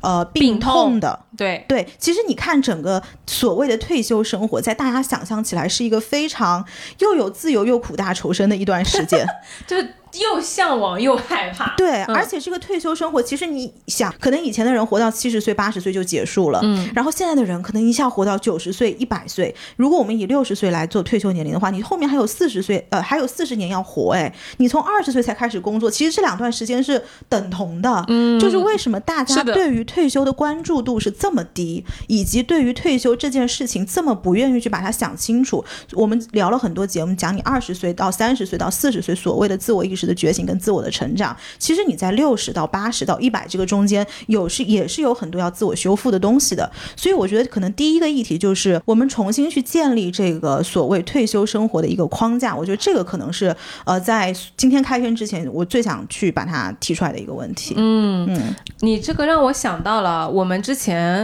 [0.00, 1.20] 呃病病痛痛的。
[1.40, 6.62] 对，对，其实你看整个所谓的退休生活，在大家想象起来是一个非常
[6.98, 9.26] 又有自由又苦大仇深的一段时间。
[9.66, 11.72] 就是又向往又害怕。
[11.76, 19.54] 对，嗯而且这个退休生活，其实你想，可能以前的人活到七十岁、八十岁就结束了，嗯，然后现在的人可能一下活到九十岁、一百岁。
[19.76, 24.12] 如果我们以六十岁来做退休年龄的话，你后面还有四十岁，呃，还有四十年要活。
[24.12, 28.04] 哎，你从二十岁才开始工作，其实这两段时间是等同的。
[28.08, 35.64] 嗯就是为什么大家对于退休的关注度是这么低，以及对于退休这件事情这么不愿意去把它想清楚。
[35.92, 46.70] 我们聊了很多节目，讲你二十岁到三十岁到四十岁所谓的自我意识的觉醒跟自我的成长，其实你在六十到八十到一百这个中间有是也是有很多要自我修复的东西的。
[46.96, 52.54] 所以我觉得可能第一个议题就是我们重新去建立这个所谓退休生活的一个框架。
[52.54, 57.74] 我觉得这个可能是呃在今天开篇之前我最想去把它提出来的一个问题。
[57.76, 61.19] 嗯，嗯你这个让我想到了我们之前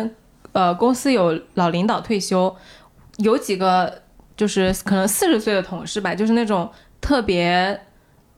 [0.52, 2.54] 呃公司有老领导退休，
[3.18, 4.02] 有几个
[4.36, 7.85] 就是可能四十岁的同事吧，就是那种特别。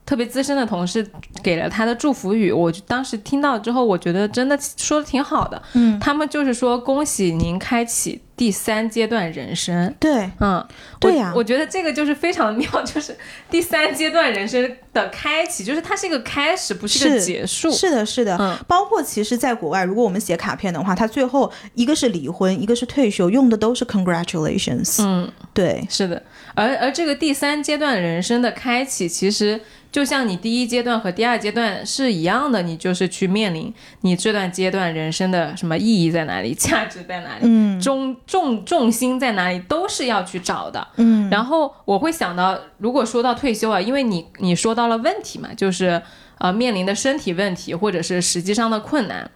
[0.09, 1.07] 特别资深的同事
[1.43, 5.63] 给了他的祝福语，我就当时听到之后，我觉得真的说的挺好的。
[5.75, 9.95] 嗯，他们就是说恭喜您开启第三阶段人生。
[10.01, 10.67] 对嗯，
[10.99, 13.15] 对呀我，我觉得这个就是非常妙，就是
[13.51, 17.71] 第三阶段人生的开启，就是它是一个开始，不是一个是结束。
[17.71, 18.35] 是的，是的。
[18.41, 25.03] 嗯，包括其实，在国外，如果我们写卡片的话，它最后一个是离婚，一个是退休，用的都是 congratulations。
[25.03, 26.23] 嗯，对，是的。
[26.55, 29.61] 而而这个第三阶段人生的开启，其实
[29.91, 33.73] 就像你第一阶段和第二阶段是一样的，你就是去面临
[34.03, 40.87] 你这段阶段人生的什么意义在哪里，价值在哪里，嗯重重重心在哪里，都是要去找的。
[40.97, 46.01] 嗯然后我会想到，如果说到退休啊，因为你你说到了问题嘛，就是
[46.39, 49.31] 呃面临的身体问题或者是实际上的困难，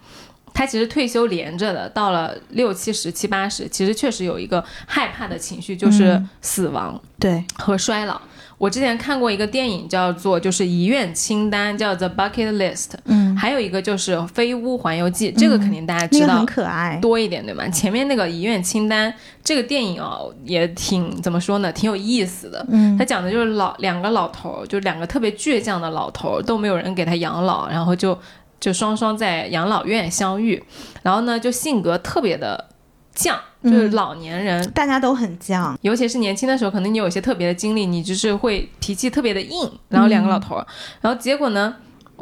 [0.52, 8.20] 它其实退休连着的，到了六七十、七八十，其实确实有一个害怕的情绪，就是嗯死亡对，和衰老。
[8.62, 16.96] 我之前看过一个电影，叫做就是遗愿清单，叫 The Bucket List，嗯，还有一个就是《飞屋环游记》，这个肯定大家知道那个很可爱。
[17.02, 17.68] 多一点，对吗？
[17.70, 22.64] 前面那个遗愿清单这个电影哦，也挺怎么说呢，挺有意思的。
[22.70, 28.16] 嗯他讲的就是老两个老头儿，就两个特别倔强的老头儿，都没有人给他养老，然后就
[28.60, 30.62] 就双双在养老院相遇，
[31.02, 32.68] 然后呢，就性格特别的
[33.16, 34.70] 犟，就是嗯老年人。
[34.72, 35.74] 大家都很犟。
[35.82, 39.70] 尤其是年轻的时候，可能你有一些特别的经历，你就是会脾气特别的硬。
[39.88, 40.66] 然后两个老头儿，
[41.00, 41.74] 然后结果呢，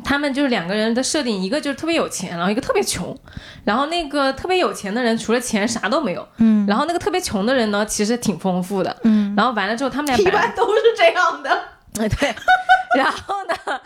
[0.05, 3.17] 他们就是两个人的设定，一个就是特别有钱，然后一个特别穷。
[3.65, 6.67] 然后那个特别有钱的人除了钱啥都没有，嗯。
[6.67, 9.35] 然后那个特别穷的人呢，其实挺丰富的，嗯。
[9.37, 11.51] 然后完了之后，他们俩一般都是这样的，
[12.01, 12.35] 哎 对。
[12.97, 13.55] 然后呢，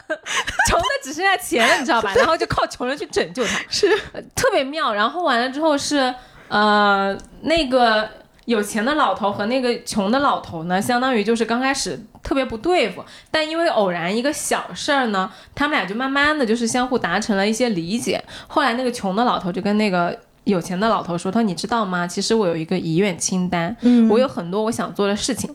[0.66, 2.10] 穷的只剩下钱了，你知道吧？
[2.16, 3.86] 然后就靠穷人去拯救他，是
[4.34, 4.94] 特别妙。
[4.94, 6.14] 然后完了之后是
[6.48, 8.08] 呃那个。
[8.46, 18.22] 有钱的老头和那个穷的老头呢，相当于就是刚开始特别不对付，但因为偶然一个小事儿呢，他们俩就慢慢的就是相互达成了一些理解。
[18.46, 22.06] 后来那个穷的老头就跟那个有钱的老头说：“他说你知道吗？
[22.06, 25.48] 其实我有一个遗愿清单，嗯，我有很多我想做的事情。”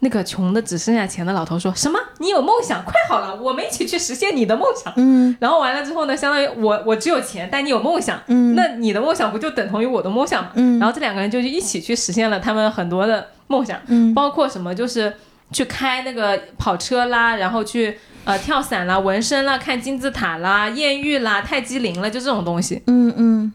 [0.00, 1.98] 那个穷的只剩下钱的老头说什么？
[2.18, 4.92] 你有梦想，快好了，我们一起去实现你的梦想。
[4.96, 8.18] 嗯，然后完了之后呢，相当于我我只有钱，但你有梦想。
[8.26, 10.50] 嗯，那你的梦想不就等同于我的梦想吗？
[10.54, 13.78] 嗯，然后这两个人就一起去实现了他们很多的梦想。
[13.86, 15.14] 嗯，包括什么，就是
[15.52, 22.82] 去开那个跑车啦，然后去呃跳伞啦、纹身啦、看金字塔啦、艳遇啦、泰姬陵了，就这种东西。
[22.86, 23.52] 嗯嗯。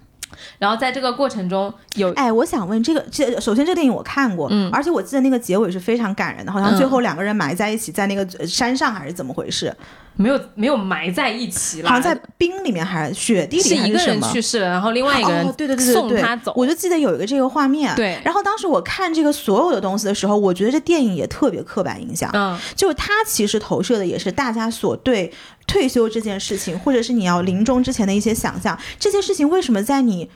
[0.58, 9.76] 然后在这个过程中有，哎，我想问这个，这首先这个电影我看过，嗯，而且我记得那个结尾是非常感人的，好像最后两个人埋在一起在那个山上还是怎么回事？
[10.18, 18.18] 没有没有埋在一起了，好像在冰里面还是雪地里是一个人去世了，然后另外一个人对对对送他走，我就记得有一个这个画面，对。
[18.24, 25.30] 然后当时我看这个所有的东西的时候，我觉得这电影也特别刻板印象，嗯，就是它其实投射的也是大家所对
[25.68, 30.30] 退休这件事情，或者是你要临终之前的一些想象，这些事情为什么在你。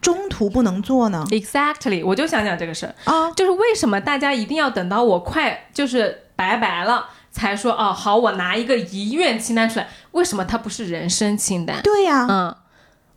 [0.00, 9.88] 中途不能做呢？Exactly，我就想讲这个事儿啊，就是为什么大家一定要等到我快就是拜拜了才说哦好，我拿一个遗愿清单出来？
[10.12, 11.82] 为什么它不是人生清单？
[11.82, 12.56] 对呀，嗯。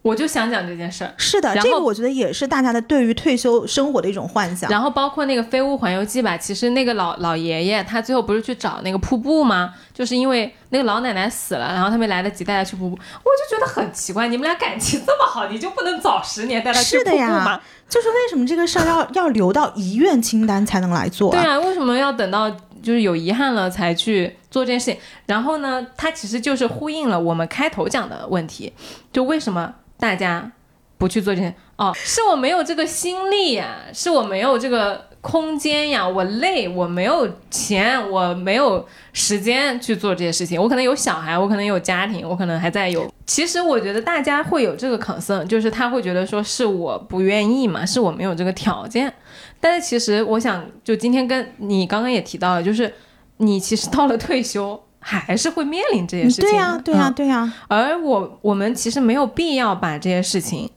[0.04, 4.70] 我就想讲这件事儿，是的，这个我觉得也是大家的对于退休生活的一种幻想。
[4.70, 9.74] 然后包括那个《飞屋环游记》吧，其实那个老老爷爷他最后不是去找那个瀑布吗？
[9.94, 12.96] 就是因为那个老奶奶死了，然后他没来得及带她去瀑布。
[12.96, 17.62] 我就觉得很奇怪，你们俩感情这么好，你就不能早十年带她去瀑布吗？
[17.88, 21.32] 就是为什么这个事儿要要留到遗愿清单才能来做？
[21.32, 22.50] 对啊，为什么要等到
[22.82, 25.00] 就是有遗憾了才去做这件事情？
[25.28, 28.74] 然后呢，它其实就是呼应了我们开头讲的问题，
[29.14, 29.76] 就为什么？
[30.04, 30.52] 大家
[30.98, 40.62] 不去做这些哦，是我没有这个心力呀，是我没有这个空间呀，我累，我没有钱，我没有时间去做这些事情。
[40.62, 43.10] 我可能有小孩，我可能有家庭，我可能还在有。
[43.26, 49.14] 其实我觉得大家会有这个 concern，就是他会觉得说是我不愿意嘛，是我没有这个条件。
[49.62, 52.94] 但是其实我想，就今天跟你刚刚也提到了，就是
[53.38, 54.84] 你其实到了退休。
[55.04, 57.54] 还是会面临这些事情，对呀，对呀，对呀。
[57.68, 60.70] 而我我们其实没有必要把这些事情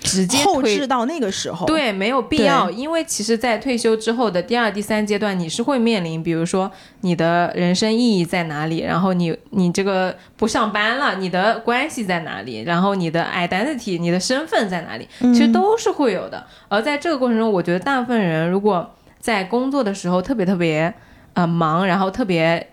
[0.00, 16.46] 直接后置到那个时候，对，没有必要，因为其实，在退休之后的第二、第三阶段，你是会面临，比如说你的人生意义在哪里，然后你你这个不上班了，你的关系在哪里，然后你的 identity，你的身份在哪里，其实都是会有的。
[16.68, 20.92] 而在这个过程中，我觉得大部分人如果在工作的时候特别特别
[21.34, 22.66] 呃忙，然后特别。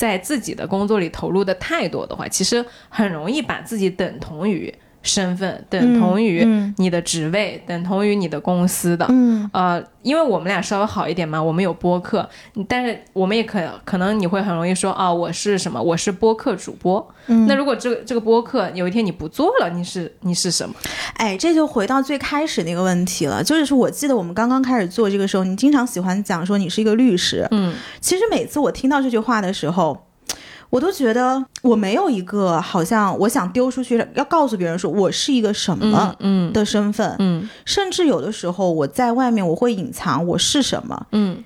[0.00, 9.06] 在自己的工作里投入的太多的话，其实很容易把自己等同于身份，等同于你的职位，等同于你的公司的。
[9.08, 12.28] 嗯，呃，因为我们俩稍微好一点嘛，我们有播客，
[12.68, 15.80] 但是我们也可可能你会很容易说啊，我是什么？
[15.82, 17.14] 我是播客主播。
[17.46, 20.74] 那如果这个这个播客有一天你不做了，你是你是什么？
[21.14, 27.46] 哎，这就回到最开始那个问题了，就是我记得我们刚刚开始做这个时候，你经常喜欢讲说你是一个律师。
[27.52, 30.06] 嗯，其实每次我听到这句话的时候，
[30.70, 41.44] 我都觉得我没有一个好像我想丢出去要告诉别人说我是一个什么嗯的身份嗯，甚至有的时候我在外面我会隐藏我是什么嗯，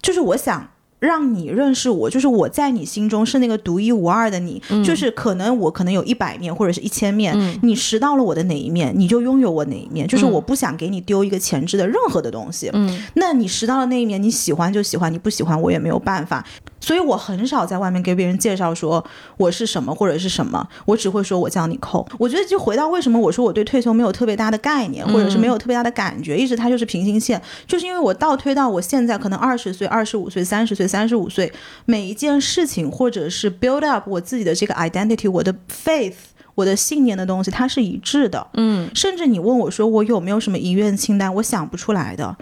[0.00, 0.68] 就是我想。
[0.98, 12.70] 让你认识我，就是我在你心中是那个独一无二的你，就是可能我可能有一百面或者是一千面，你识到了我的哪一面，你就拥有我哪一面，就是我不想给你丢一个前置的任何的东西。
[12.72, 16.42] 嗯，那你识到了那一面，你喜欢就喜欢，你不喜欢我也没有办法。
[16.80, 19.04] 所以我很少在外面给别人介绍说
[19.38, 22.06] 我是什么或者是什么，我只会说我叫你扣。
[22.18, 31.52] 我觉得就回到为什么我说我对退休没有特别大的概念，或者是没有特别大的感觉，一直它就是平行线，就是因为我倒推到我现在可能二十岁、二十五岁、三十岁、三十五岁，
[31.86, 36.14] 每一件事情或者是 build up 我自己的这个 identity，我的 faith，
[36.54, 38.46] 我的信念的东西，它是一致的。
[38.54, 42.36] 嗯，甚至你问我说我有没有什么遗愿清单，我想不出来的。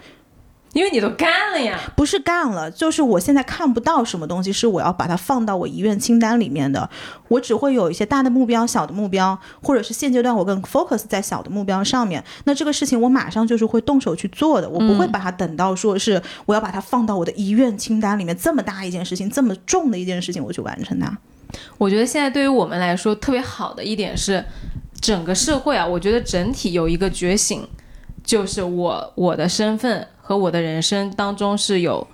[0.75, 6.89] 因为你都干了呀，不是干了，就是我现在看不到什么东西是我要把它放到我遗愿清单里面的，
[7.29, 12.21] 我只会有一些大的目标、小的目标，或者是现阶段我更 focus 在小的目标上面。
[12.43, 21.17] 那这个事情我马上就是会动手去做的，我不会把它等到说是我要把它放到我的遗愿清单里面这么大一件事情、这么重的一件事情我去完成它。
[21.77, 24.43] 我觉得现在对于我们来说特别好的一点是，
[24.99, 27.65] 整个社会啊，我觉得整体有一个觉醒，
[28.25, 32.07] 就是我我的身份和我的人生当中是有，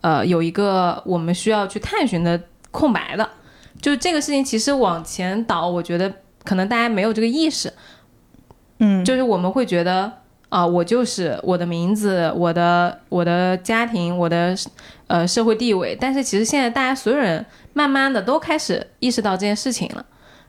[0.00, 3.28] 呃，有一个我们需要去探寻的空白的。
[3.82, 6.10] 就这个事情，其实往前倒，我觉得
[6.42, 7.70] 可能大家没有这个意识，
[8.78, 10.10] 嗯，就是我们会觉得
[10.48, 14.56] 啊、我就是我的名字，我的我的家庭，我的
[15.06, 15.94] 呃社会地位。
[16.00, 17.44] 但是其实现在大家所有人
[17.74, 20.04] 慢慢的都开始意识到这件事情了，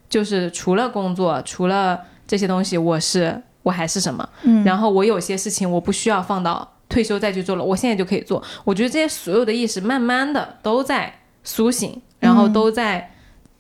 [0.09, 4.27] 就是除了工作，除了这些东西，我是我还是什么？
[4.43, 8.43] 嗯然后我有些事情我不需要放到退休再去做了，我现在就可以做。
[8.63, 11.11] 我觉得这些所有的意识慢慢的都在
[11.43, 13.11] 苏醒，然后都在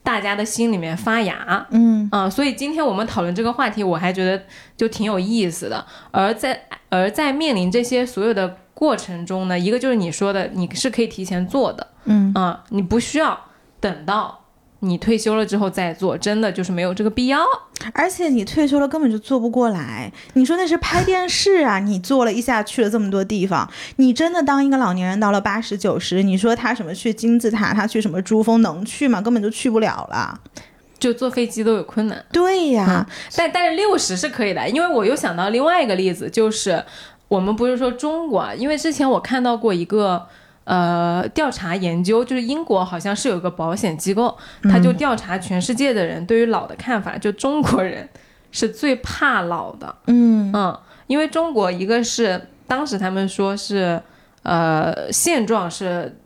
[0.03, 1.65] 大家的心里面发芽。
[1.71, 4.43] 嗯啊、所以今天我们讨论这个话题，我还觉得
[4.75, 5.85] 就挺有意思的。
[6.11, 13.39] 而在而在面临这些所有的过程中呢，一个就是你说的，你是可以提前做的，嗯啊、你不需要
[13.79, 14.40] 等到
[14.81, 17.43] 你退休了之后再做，真的就是没有这个必要。
[17.93, 20.11] 而且你退休了根本就做不过来。
[20.33, 29.21] 你说那是拍电视啊，你做了一下去了这么多地方，你真的当一个老年人到了八十九十，你说他什么去金字塔，他去什么珠峰能去吗？
[29.21, 30.39] 根本就去不了了。
[30.99, 36.83] 就坐飞机都有困难，对呀，但但是六十是可以的，因为我又想到另外一个例子，就是
[37.27, 40.27] 我们不是说中国啊，因为之前我看到过一个
[40.63, 48.07] 呃调查研究，就是英国好像是有个保险机构，他就调查全世界的人对于老的看法，就中国人
[48.51, 50.51] 是最怕老的，嗯。
[50.53, 54.01] 嗯，因为中国一个是当时他们说是
[54.43, 56.17] 呃现状是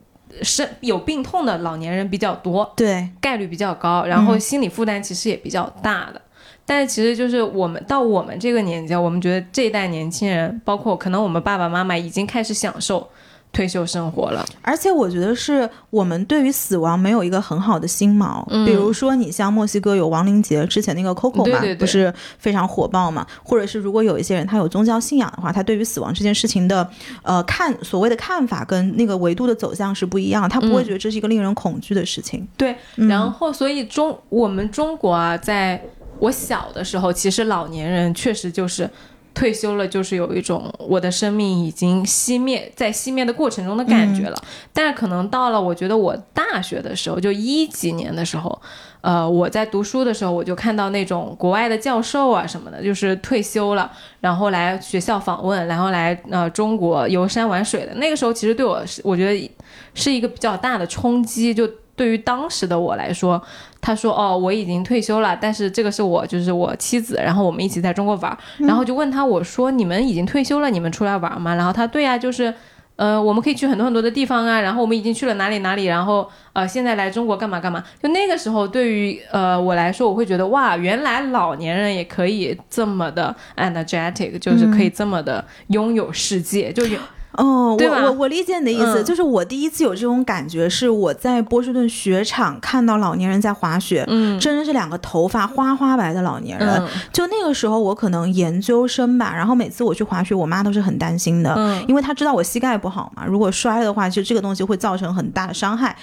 [0.42, 6.22] 是有病痛的老年人比较多，对，概率比较高，然后心理负担其实也比较大的。
[6.66, 13.08] 但是其实就是我们到我们这个年纪啊，我们觉得这一代年轻人，包括可能我们爸爸妈妈已经开始享受
[13.56, 14.46] 退休生活了。
[14.62, 18.44] 而且我觉得是我们对于死亡没有一个很好的心锚。
[18.50, 23.26] 嗯比如说，你像墨西哥有亡灵节，之前那个 Coco 嘛，对对对不是非常火爆嘛？
[23.44, 26.88] 或者是如果有一些人他有宗教信仰的话，他对于死亡这件事情的
[27.24, 32.46] 呃看所谓的看法跟那个维度的走向是不一样的，他不会觉得这是一个令人恐惧的事情。
[32.58, 35.82] 对，嗯然后所以中我们中国啊，在
[36.20, 38.90] 我小的时候，其实老年人确实就是
[39.36, 44.44] 退休了，就是有一种我的生命已经熄灭，在熄灭的过程中的感觉了。
[44.74, 48.60] 但是可能到了我觉得我大学的时候，就一几年的时候，
[49.02, 57.94] 呃，我在读书的时候，我就看到那种国外的教授啊什么的，就是退休了，然后来学校访问，然后来呃中国游山玩水的。
[57.96, 59.52] 那个时候其实对我是，我觉得
[59.94, 61.70] 是一个比较大的冲击，就。
[61.96, 63.42] 对于当时的我来说，
[63.80, 68.38] 他说：“哦，我已经退休了，但是这个是我就是我妻子，然后我们一起在中国玩。
[68.60, 71.56] 然后就问他我说：你们已经退休了，你们出来玩吗？
[71.56, 72.54] 然后他对呀、就是
[72.98, 74.60] 呃，我们可以去很多很多的地方啊。
[74.60, 77.84] 然后我们已经去了哪里哪里，然后呃，现在来中国干嘛干嘛。
[78.02, 87.00] 就那个时候，对于呃我来说，我会觉得哇，原来老年人也可以这么的 energetic，就是可以这么的拥有世界，就有
[87.38, 96.70] 哦，我我我理解你的意思，嗯就是我第一次有这种感觉，是我在波士顿雪场看到老年人在滑雪，嗯真的是两个头发花花白的老年人。
[96.82, 105.96] 嗯就那个时候，我可能研究生吧，然后每次我去滑雪，我妈都是很担心的，嗯因为她知道我膝盖不好嘛，如果摔了的话，其实这个东西会造成很大的伤害。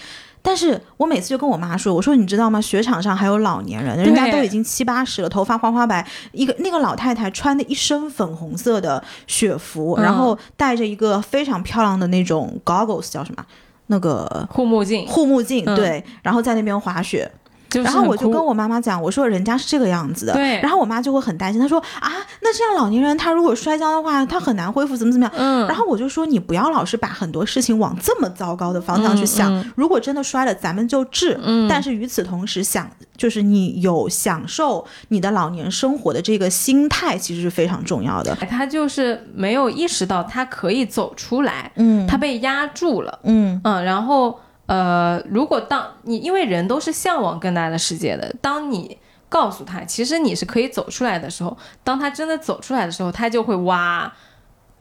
[0.44, 2.60] 但是我每次就跟我妈说，我说你知道吗？
[2.60, 10.02] 雪场上还有老年人，人家都已经七八十了，头发花花白，一个那个老太太穿的一身粉红色的雪服，嗯。
[10.02, 13.44] 然后戴着一个非常漂亮的那种 goggles 叫什么？
[13.86, 15.76] 那个护目镜，护目镜，嗯。
[15.76, 17.30] 对，然后在那边滑雪，
[17.72, 25.32] 就是然后我就跟我妈妈讲，我说人家是这个样子的，对然后我妈就会很担心，她说啊，那这样老年人他如果摔跤的话，他很难恢复，怎么怎么样？
[25.36, 31.38] 嗯，然后我就说你不要老是把很多事情往这么糟糕的方向去想，嗯如果真的摔了，咱们就治。
[31.42, 38.34] 嗯但是与此同时想，就是你有享受你的老年生活的这个心态，其实是非常重要的。
[38.50, 43.18] 他就是没有意识到他可以走出来，嗯他被压住了。
[43.22, 48.98] 嗯嗯，然后呃，如果当你因为人都是向往更大的世界的，当你
[49.28, 54.12] 告诉他其实你是可以走出来的时候，当他真的走出来的时候，他就会哇。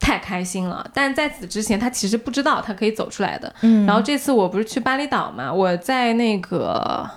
[0.04, 3.54] 太开心了，但在此之前，他其实不知道他可以走出来的。
[3.60, 7.08] 嗯然后这次我不是去巴厘岛嘛，我在那个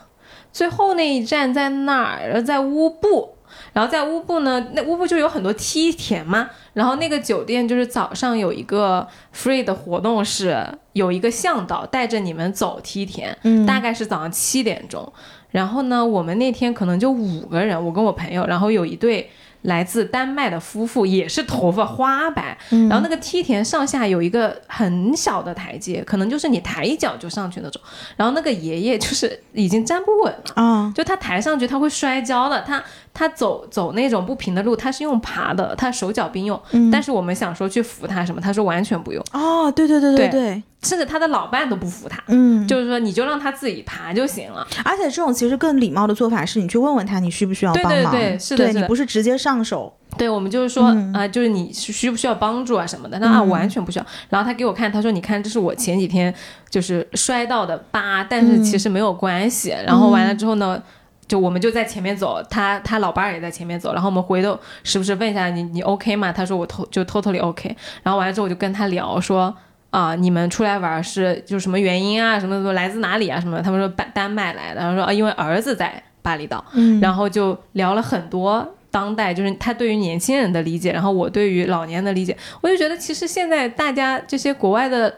[0.53, 3.37] 最后那一站在那儿，在乌布。
[3.73, 6.47] 然后在乌布呢，那乌布就有很多梯田嘛。
[6.73, 10.63] 然后那个酒店就是早上有一个 free 的活动，是
[10.95, 15.11] 有一个向导带着你们走梯田，嗯大概是早上七点钟。
[15.51, 19.29] 然后呢，我们那天可能就五个人，我跟我朋友，然后有一对
[19.63, 27.81] 来自丹麦的夫妇，也是头发花白，然后那个梯田上下有一个很小的台阶，可能就是你抬一脚就上去那种。
[28.15, 32.81] 然后那个爷爷就是已经站不稳了啊，就他抬上去他会摔跤的，他
[33.15, 36.61] 他走走那种不平的路，他是用爬的，他手脚并用。
[36.91, 39.23] 但是我们想说去扶他什么，他说完全不用。
[39.31, 40.63] 哦，对对对对对。
[40.83, 44.67] 甚至他的老伴都不扶他，嗯，就是说你就让他自己爬就行了。
[44.83, 49.91] 而且这种其实更礼貌的做法是你去问问他你需不需要帮忙，对对对，是的，你不是直接上手。
[50.15, 53.17] 对，我们就是说啊，就是你需不需要帮助啊什么的？
[53.17, 54.05] 那啊完全不需要。
[54.29, 56.31] 然后他给我看，他说你看这是我前几天
[56.69, 59.73] 就是摔到的疤，但是其实没有关系。
[59.87, 60.79] 然后完了之后呢，
[61.27, 63.93] 就我们就在前面走，他他老伴儿也在前面走。
[63.93, 66.31] 然后我们回头时不时问一下你你 OK 吗？
[66.31, 67.75] 他说我偷就 totally OK。
[68.03, 69.55] 然后完了之后我就跟他聊说。
[69.91, 72.37] 啊，你们出来玩是就什么原因啊？
[72.37, 73.39] 什么什么来自哪里啊？
[73.39, 73.61] 什么？
[73.61, 85.13] 他们说丹丹麦来的，然后说啊，因为儿子在巴厘岛，嗯，然后就聊了很多当代，就是他对于年轻人的理解，然后我对于老年的理解，我就觉得其实现在大家这些国外的，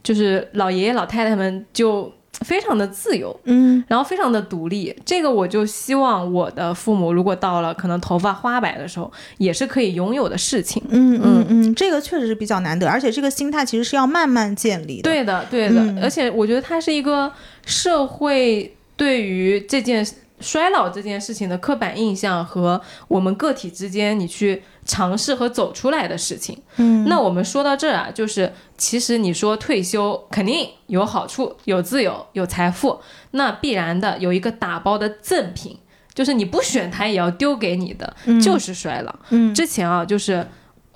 [0.00, 2.12] 就是老爷爷老太太们就。
[2.40, 17.30] 非常的自由，嗯，然后非常的独立，这个我就希望我的父母如果到了可能头发花白的时候，也是可以拥有的事情，嗯嗯嗯，这个确实是比较难得，而且这个心态其实是要慢慢建立的，对的对的，而且我觉得它是一个
[17.66, 20.06] 社会对于这件
[20.40, 24.62] 衰老这件事情的刻板印象和我们个体之间你去。
[24.86, 32.98] 尝试和走出来的事情，嗯，那我们说到这儿啊，就是其实你说退休肯定有好处，有自由，有财富，
[33.32, 35.78] 那必然的有一个打包的赠品，
[36.12, 39.14] 就是你不选它也要丢给你的，就是衰老。
[39.28, 40.44] 嗯，之前啊，就是。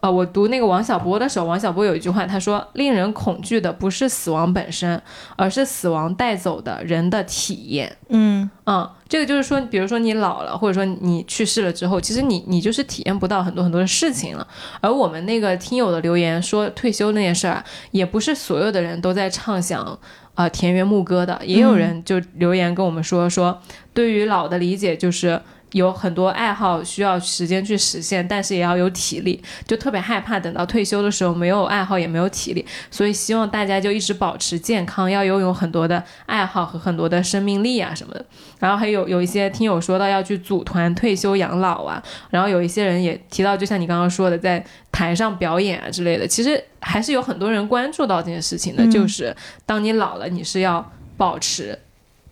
[0.04, 5.00] 呃，我读那个王小波的时候，王小波有一句话，他说：“令人恐惧的不是死亡本身，
[5.34, 14.46] 而是死亡带走的人的体验。”嗯嗯，这个就是说，比如说你老了，或者说你去世了之后，其实你你就是体验不到很多很多的事情了。
[14.82, 19.98] 而我们那个听友的留言说退休那件事儿，也不是所有的人都在畅想
[20.34, 23.58] 啊田园牧歌的，也有人就留言跟我们说说，
[23.94, 25.40] 对于老的理解就是。
[25.74, 38.24] 有很多爱好需要时间去实现，但是也要有体力，就特别害怕等到退休的时候没有爱好也没有体力，所以希望大家就一直保持健康，要拥有很多的爱好和很多的生命力啊什么的。
[38.60, 42.00] 然后还有有一些听友说到要去组团退休养老啊，
[42.30, 51.76] 然后有一些人也提到，就像你刚刚说的，在台上表演啊之类的，其实还是有很多人关注到这件事情的，就是当你老了，你是要保持。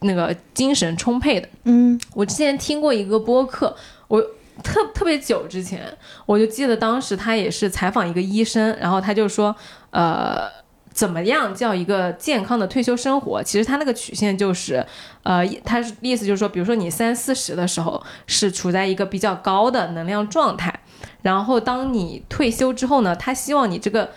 [0.03, 3.74] 那个精神充沛的，嗯，我之前听过一个播客，
[4.09, 4.20] 我
[4.62, 5.82] 特特别久之前，
[6.26, 9.55] 我就记得当时他也是采访一个医生，然后他就说，
[9.90, 10.48] 呃，
[10.92, 13.42] 怎么样叫一个健康的退休生活？
[13.42, 14.84] 其实他那个曲线就是，
[15.22, 20.80] 呃，他意思就是说，比如说你三四十的时候是处在一个比较高的能量状态，
[21.22, 24.11] 然后当你退休之后呢，他希望你这个。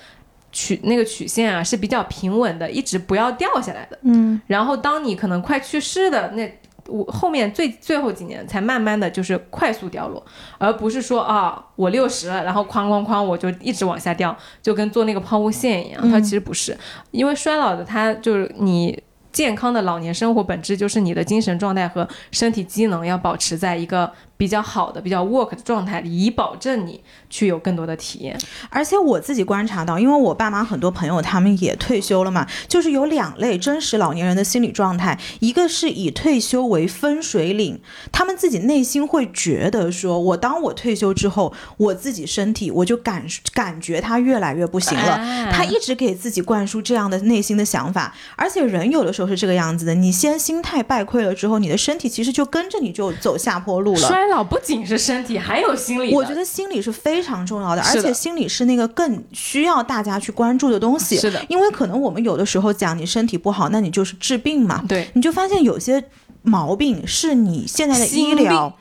[0.55, 3.99] 曲那个曲线啊是比较平稳的，一直不要掉下来的。
[4.03, 6.49] 嗯，然后当你可能快去世的那
[6.87, 10.25] 我后面最最后几年才慢慢的就是快速掉落，
[10.57, 16.09] 而不是说啊我六十了，然后哐哐哐我就一直往下掉，就跟做那个抛物线一样。
[16.09, 16.77] 它其实不是，
[17.11, 18.97] 因为衰老的它就是你
[19.33, 24.09] 健康的老年生活本质就是你的精神状态和身体机能要保持在一个。
[24.37, 28.37] 比较好的、比较 work 的状态，以保证你去有更多的体验。
[28.69, 37.79] 而且我自己观察到，因为我爸妈很多朋友他们也退休了嘛，就是有两类真实老年人的心理状态，一个是以退休为分水岭，
[38.11, 48.13] 他们自己内心会觉得说，我当我退休之后，我自己身体我就感感觉他越来越不行了，他一直给自己灌输这样的内心的想法。
[48.35, 54.24] 而且人有的时候是这个样子的，你先心态败溃了之后，你的身体其实就跟着你就走下坡路了。
[54.25, 56.11] 衰老不仅是身体，还有心理。
[56.13, 61.17] 我觉得心理是非常重要的，而且心理是那个更需要大家去关注的东西。
[61.17, 64.83] 是的，因为可能我们有的时候讲你身体不好，那你就是治病嘛。
[64.87, 66.03] 对，你就发现有些
[66.41, 68.75] 毛病是你现在的医疗。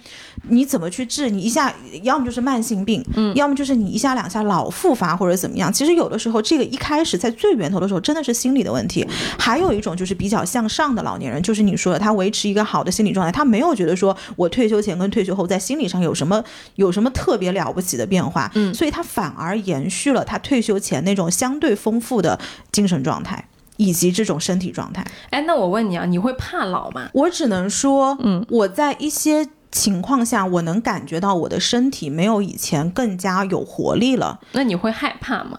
[0.49, 1.31] 你怎么去治？
[1.31, 1.73] 你一下
[2.03, 5.73] 要么就是慢性病，嗯，要么就是你一下两下老复发或者怎么样。
[5.73, 9.07] 其实有的时候，这个一开始在最源头的时候，真的是心理的问题。
[9.39, 16.43] 还有一种就是比较向上的老年人，就是你说的，他维持一个好的心理状态，他没有觉得说我退休前跟退休后在心理上有什么
[16.75, 22.39] 有什么特别了不起的变化，嗯，所以他反而延续了他退休前那种相对丰富的
[22.71, 25.05] 精神状态以及这种身体状态。
[25.31, 27.09] 哎，那我问你啊，你会怕老吗？
[27.15, 29.49] 我只能说，嗯，我在一些。
[29.75, 34.39] 情况下，我能感觉到我的身体没有以前更加有活力了。
[34.53, 35.59] 那你会害怕吗？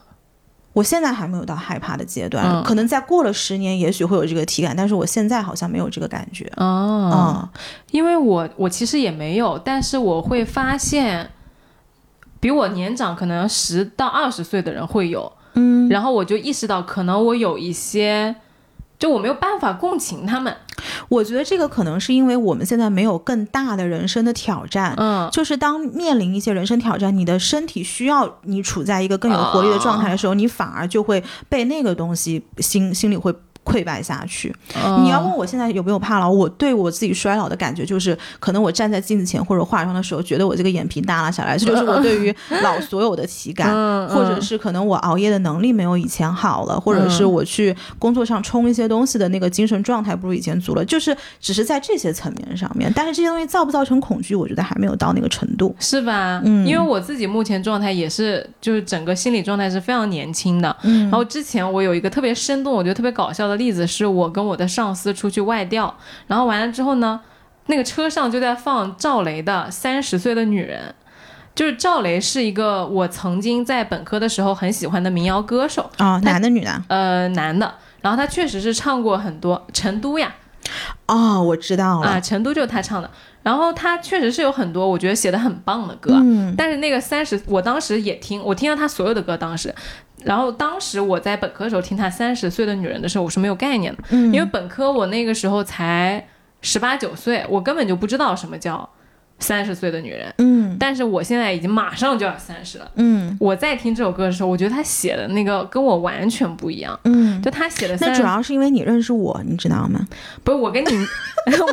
[0.71, 6.49] 我现在还没有到害怕的阶段，可能再过了十年，也许会有这个体感，但是我现在好像没有这个感觉。
[6.55, 7.47] 哦，
[7.91, 11.29] 因为我我其实也没有，但是我会发现，
[12.39, 18.35] 比我年长可能十到二十岁的人会有，嗯，然后我就意识到，可能我有一些，
[18.97, 20.55] 就我没有办法共情他们。
[21.09, 33.33] 我觉得这个可能是因为我们现在没有更大的人生的挑战，嗯，就是当面临一些人生挑战，你的身体需要你处在一个更有活力的状态的时候，你反而就会被那个东西心心里会。
[33.65, 34.55] 溃败下去。
[35.01, 36.29] 你要问我现在有没有怕老？
[36.29, 43.65] 我对我自己衰老的感觉就是，可能我站在镜子前或者化妆的时候，觉得我这个眼皮耷拉下来，这就是我对于 老所有的体感。
[44.07, 50.85] 或者是可能我熬夜的能力没有以前好了，或者是我去工作上冲一些东西的那个精神状态不如以前足了。
[50.85, 56.41] 就是只是在这些层面上面，但是这些东西造不造成恐惧，我觉得还没有到那个程度，是吧？
[56.45, 60.75] 嗯，因为我自己目前状态也是，就是整个心理状态是非常年轻的。
[60.83, 63.54] 嗯，然后之前我有一个特别生动，我觉得特别搞笑的。
[63.55, 65.95] 例子是我跟我的上司出去外调，
[66.27, 67.21] 然后完了之后呢，
[67.67, 70.93] 那个车上就在放赵雷的《三十岁的女人》，
[71.55, 76.81] 就是赵雷是一个我曾经在本科的时候很喜欢的民谣歌手啊，男的女的？
[76.87, 77.75] 呃，男的。
[78.01, 80.35] 然后他确实是唱过很多《成都》呀，
[81.07, 83.09] 哦，我知道了，啊，《成都》就是他唱的。
[83.43, 89.73] 然后他确实是有很多我觉得写的很棒的歌，嗯，但是那个三十，我当时也听，我听了他所有的歌，当时。
[90.23, 96.27] 然后当时我在本科的时候听他《三十岁的女人》的时候，我是没有概念的，因为本科我那个时候才
[96.61, 98.89] 十八九岁，我根本就不知道什么叫
[99.39, 100.33] 三十岁的女人。
[100.37, 102.91] 嗯，但是我现在已经马上就要三十了。
[102.95, 106.99] 嗯，我在听这首歌的时候，我觉得他写的那个跟我完全不一样。
[107.03, 107.97] 嗯，就他写的。
[108.01, 110.07] 那主要是因为你认识我，你知道吗？
[110.43, 111.07] 不是，我跟你，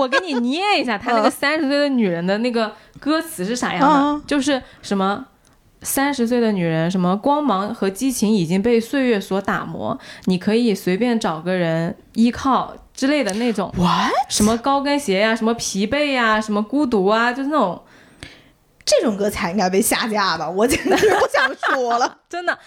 [0.00, 3.80] 我给你念一下他那个 三十岁的女人的那个歌词是啥样
[4.16, 5.26] 的，就是什么。
[5.84, 13.72] 三十岁的女人，什么光芒和激情已经被岁月所打磨，你可以随便找个人依靠之类的那种。
[13.76, 14.12] What？
[14.28, 17.82] 什么高跟鞋呀，什么疲惫呀，什么孤独啊，就是那种。
[18.84, 20.50] 这种歌才应该被下架吧？
[20.50, 22.58] 我简直不想说了， 真的，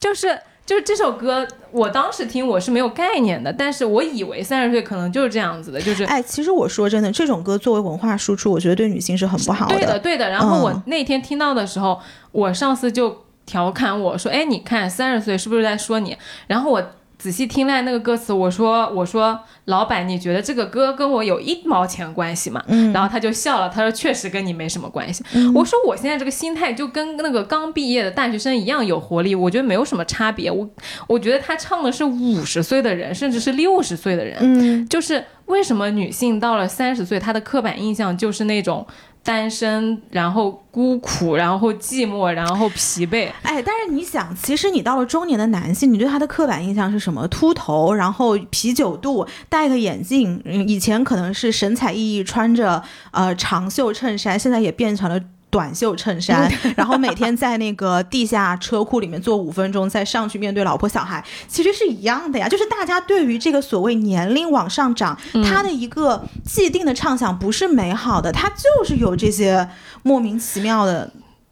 [0.00, 0.38] 就是。
[0.68, 9.74] 就是这首歌，我当时听我是没有概念的，但是我以为三十岁可能就是这样子的，就是哎，其实我说真的，这种歌作为文化输出，我觉得对女性是很不好的。
[9.74, 10.28] 对的，对的。
[10.28, 11.98] 然后我那天听到的时候，
[12.32, 16.14] 我上司就调侃我说：“哎，你看三十岁是不是在说你？”
[16.48, 16.90] 然后我。
[17.18, 22.62] 仔细听了那个歌词，我说我说老板，你觉得这个歌跟我有一毛钱关系吗？
[22.68, 25.24] 嗯，然后他就笑了，他说确实跟你没什么关系。
[25.52, 30.48] 我说我现在这个心态就跟那个刚毕业的大学生一样有活力，我觉得没有什么差别。
[30.48, 30.70] 我
[31.08, 34.36] 我觉得他唱的是五十岁的人，甚至是六十岁的人。
[34.40, 38.86] 嗯，就是为什么女性到了三十岁，她的刻板印象就是那种。
[39.28, 43.30] 单身，然后孤苦，然后寂寞，然后疲惫。
[43.42, 47.28] 哎，但是你想，其实你到了中年的男性，你对他的刻板印象是什么？
[47.28, 50.42] 秃头，然后啤酒肚，戴个眼镜。
[50.66, 55.20] 以前可能是神采奕奕，穿着呃长袖衬衫，现在也变成了。
[55.50, 62.48] 短袖衬衫， 然后每天在那个地下车库里面坐五分钟，再上去面对老婆小孩，其实是一样的呀。
[62.48, 69.68] 就是大家对于这个所谓年龄往上涨，他的一个既定的畅想不是美好的，它就是有这些
[70.02, 71.10] 莫名其妙的。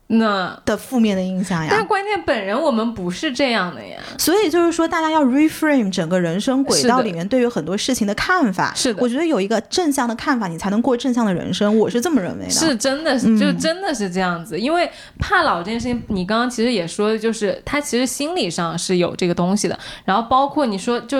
[0.08, 8.72] 那的负面的印象呀，但关键本人我们不是这样的呀，所以就是说大家要 reframe 整个人生轨道里面对于很多事情的看法。
[8.76, 11.76] 是的，我觉得有一个正向的看法，你才能过正向的人生。
[11.76, 12.50] 我是这么认为的。
[12.50, 14.56] 是真的，是就真的是这样子。
[14.56, 14.88] 因为
[15.18, 19.76] 怕老这件事情，你刚刚其实也说，就是他其实心理上是有这个东西的。
[20.04, 21.18] 然后包括你说，就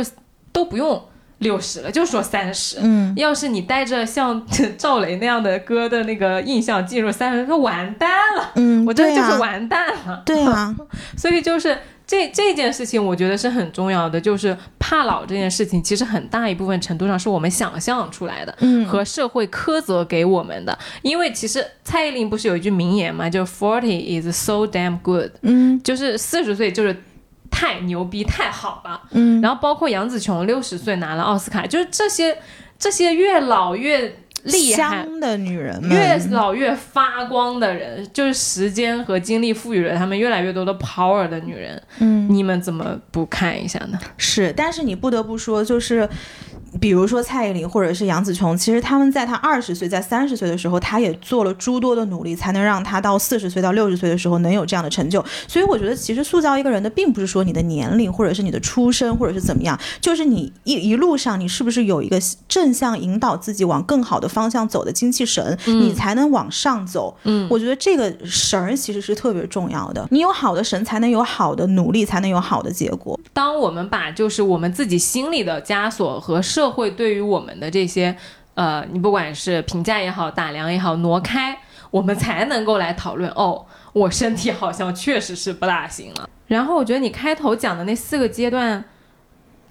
[0.53, 1.03] 都不用。
[1.39, 2.79] 六十了，就说三十。
[2.81, 4.45] 嗯，要是你带着像
[4.79, 8.53] 赵雷那样的歌的那个印象进入三十，那完蛋了。
[8.55, 10.23] 嗯，我真的就是完蛋了。
[10.25, 10.75] 对啊，
[11.17, 11.77] 所以就是
[12.07, 14.19] 这这件事情，我觉得是很重要的。
[14.19, 20.79] 就是怕老这件事情，其实很大一部分程度上是我们想象出来的，嗯，和社会苛责给我们的。
[21.03, 26.97] 因为其实蔡依林不是有一句名言嘛，就 “forty is so damn good”，嗯，就是四十岁就是。
[27.51, 32.37] 太牛逼，太好了，嗯，然后包括杨紫琼六十岁拿了奥斯卡，就是这些
[32.79, 43.99] 这些越老越厉害的女人，越老越发光的人，就是时间和精力赋予了他们越来越多的 power 的女人，嗯，你们怎么不看一下呢？
[44.17, 46.09] 是，但是你不得不说，就是。
[46.81, 55.25] 比如说蔡依林或者是杨紫琼，其实他们在她二十岁、在三十岁的时候，她也做了诸多的努力，才能让她到四十岁到六十岁的时候能有这样的成就。
[55.49, 67.17] 所以我觉得，其实塑造一个人的，并不是说你的年龄，或者是你的出身，或者是怎么样，就是你一一路上你是不是有一个正向引导自己往更好的方向走的精气神，你才能往上走。
[67.25, 70.07] 嗯，我觉得这个神儿其实是特别重要的。
[70.11, 73.19] 你有好的神，才能有好的努力，才能有好的结果。
[73.33, 78.17] 当我们把就是我们自己心里的枷锁和社会对于我们的这些，
[78.55, 81.59] 呃，你不管是评价也好，打量也好，挪开，
[81.91, 86.29] 我们才能够来讨论哦，我身体好像确实是不大行了。
[86.47, 88.85] 然后我觉得你开头讲的那四个阶段，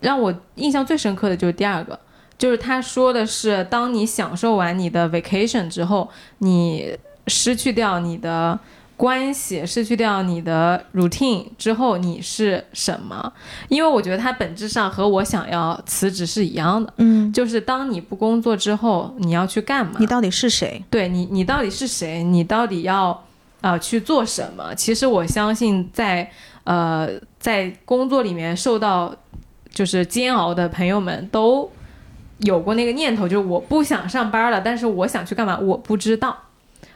[0.02, 2.00] 让我印象最深刻的就是第二个，
[2.38, 6.10] 就是他说的是，当你享受完你的 vacation 之后，
[6.40, 6.98] 你
[7.28, 8.60] 失去掉你的。
[8.98, 13.34] 关系失去掉你的 routine 之后，你是什么？
[13.68, 16.94] 因为我觉得它本质上和我想要辞职是一样的。
[16.98, 19.94] 嗯，就是当你不工作之后，你要去干嘛？
[20.00, 20.84] 你到底是谁？
[20.90, 22.24] 对你，你到底是谁？
[22.24, 23.26] 你到底要
[23.62, 24.74] 呃去做什么？
[24.76, 26.32] 其实我相信，在
[26.64, 29.14] 呃在工作里面受到
[29.70, 31.70] 就是煎熬的朋友们都
[32.38, 35.60] 有过那个念头，就是我不想上班了，但是我想去干嘛？
[35.60, 36.38] 我不知道。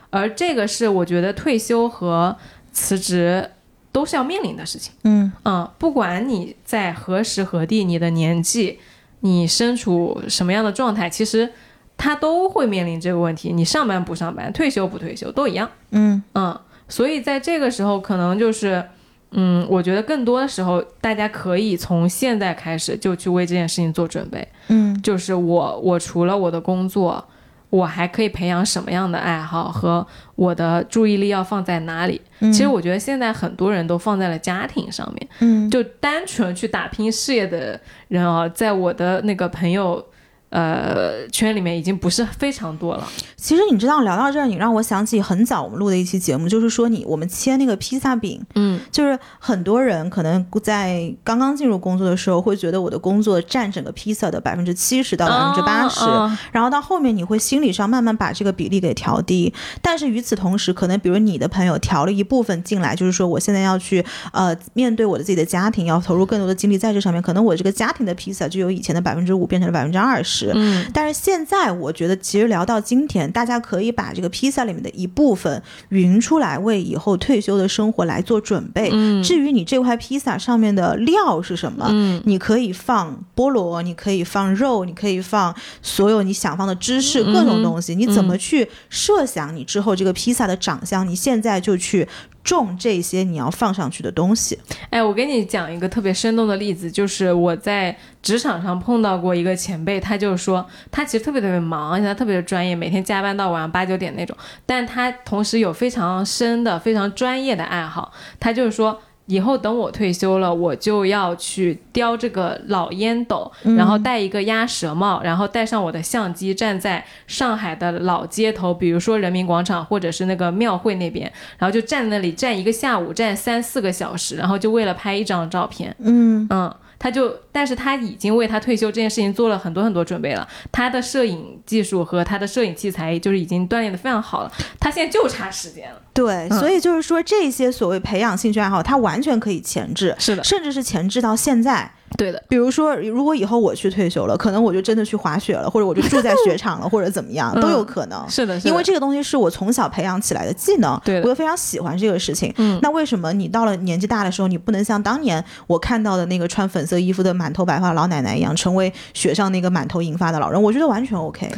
[0.10, 2.36] 而这个是我觉得退休和
[2.72, 3.52] 辞职
[3.92, 4.94] 都是要面临的事情。
[5.04, 8.80] 嗯嗯，不管你在何时何地，你的年纪，
[9.22, 11.52] 你身处什么样的状态，其实
[11.98, 13.52] 他都会面临这个问题。
[13.52, 15.70] 你上班不上班，退休不退休，都一样。
[15.92, 18.84] 嗯嗯，所以在这个时候，可能就是，
[19.32, 24.48] 嗯，我觉得更多的时候，大家可以从现在开始就去为这件事情做准备。
[24.68, 27.28] 嗯就是我，我除了我的工作，
[27.70, 30.06] 我还可以培养什么样的爱好和
[30.36, 32.20] 我的注意力要放在哪里？
[32.40, 40.04] 嗯，其实我觉得现在很多人都放在了家庭上面，嗯就单纯去打拼事业的人啊，在我的那个朋友
[40.50, 43.08] 呃圈里面已经不是非常多了。
[43.36, 59.54] 其实你知道，聊到这儿，你让我想起很早我们录的一期节目，就是说你我们切那个披萨饼，嗯就是很多人可能在刚刚进入工作的时候，会觉得我的工作占整个披萨的百分之七十到百分之八十，啊然后到后面你会心理上慢慢把这个比例给调低。
[59.82, 70.39] 但是与此同时，可能比如你的朋友调了一部分进来，就是说我现在要去呃面对我的自己的家庭，要投入更多的精力在这上面，可能我这个家庭的披萨就由以前的百分之五变成了百分之二十。
[70.54, 78.90] 嗯但是现在我觉得，其实聊到今天，大家可以把这个披萨里面的一部分匀出来，为以后退休的生活来做准备。
[78.94, 87.96] 嗯至于你这块披萨上面的料是什么，嗯你可以放菠萝，你可以放肉，你可以放所有你想放的芝士，各种东西。
[87.96, 91.08] 你怎么去设想你之后这个披萨的长相？
[91.08, 92.08] 你现在就去
[92.44, 94.58] 种这些你要放上去的东西。
[94.90, 104.36] 哎，我给你讲一个特别生动的例子，就是我在职场上碰到过一个前辈，他就说他其实特别特别忙，而且他特别的专业，每天加班到晚上八九点那种，
[104.66, 109.02] 但他同时有非常深的、非常专业的爱好，他就是说。
[109.30, 125.96] 以后等我退休了，我就要去叼这个老烟斗，然后戴一个鸭舌帽，然后带上我的相机，站在上海的老街头，比如说人民广场或者是那个庙会那边，然后就站在那里站一个下午，站三四个小时，然后就为了拍一张照片。
[126.00, 126.48] 嗯。
[126.50, 130.48] 嗯，他就，但是他已经为他退休这件事情做了很多很多准备了。
[130.72, 136.02] 他的摄影技术和他的摄影器材就是已经锻炼的非常好了，他现在就差时间了。
[136.14, 141.94] 对，嗯所以就是说这些所谓培养兴趣爱好，他完全可以前置，是的，甚至是前置到现在。
[142.18, 148.24] 对的，比如说，如果以后我去退休了，可能我就真的去滑雪了，或者我就住在雪场了，或者怎么样，都有可能。
[148.28, 152.54] 是的，是的因为这个东西是我从小培养起来的技能，对我又非常喜欢这个事情。
[152.58, 160.62] 嗯那为什么你到了年纪大的时候，你不能像当年我看到的那个穿粉色衣服的满头白发老奶奶一样，成为雪上那个满头银发的老人？
[160.62, 161.50] 我觉得完全 OK。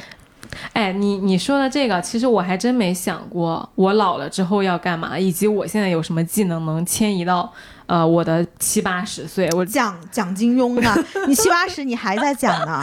[0.74, 7.50] 哎，你你说的这个，其实我还真没想过，我老了之后要干嘛，以及我现在有什么技能能迁移到
[7.92, 9.50] 呃我的七八十岁。
[9.52, 12.82] 我讲讲金庸啊，你七八十你还在讲呢，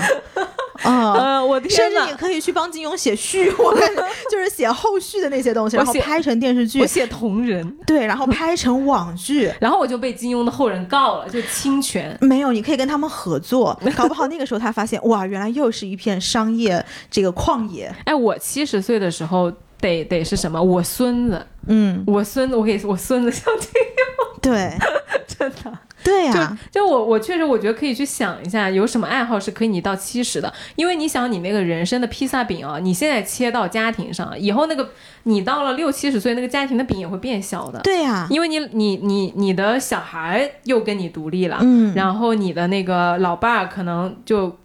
[0.82, 3.88] 啊、呃，我甚，至你可以去帮金庸写序，我看
[4.30, 9.50] 就是写后续的那些东西，然后拍成电视剧我，写同人，对，然后 拍成网剧。
[9.58, 12.14] 然后我就被金庸的后人告了，就侵权。
[12.20, 17.90] 没有，你可以跟他们合作，搞不好那个时候他发现，哇，原来又是一片商业这个旷野。
[18.04, 19.50] 哎，我七十岁的时候
[19.80, 20.62] 得得是什么？
[20.62, 23.70] 我孙子，嗯，我孙子，我给我孙子相亲，
[24.40, 24.72] 对，
[25.26, 25.78] 真的。
[26.04, 34.88] 对呀、就我我确实我觉得可以去想一下，有什么爱好是可以你到七十的，因为你想你那个人生的披萨饼啊，你现在切到家庭上，以后那个
[35.24, 44.56] 你到了六七十岁，那个家庭的饼也会变小的，对呀、因为你你你你的小孩又跟你独立了，嗯，然后你的那个老伴儿可能就。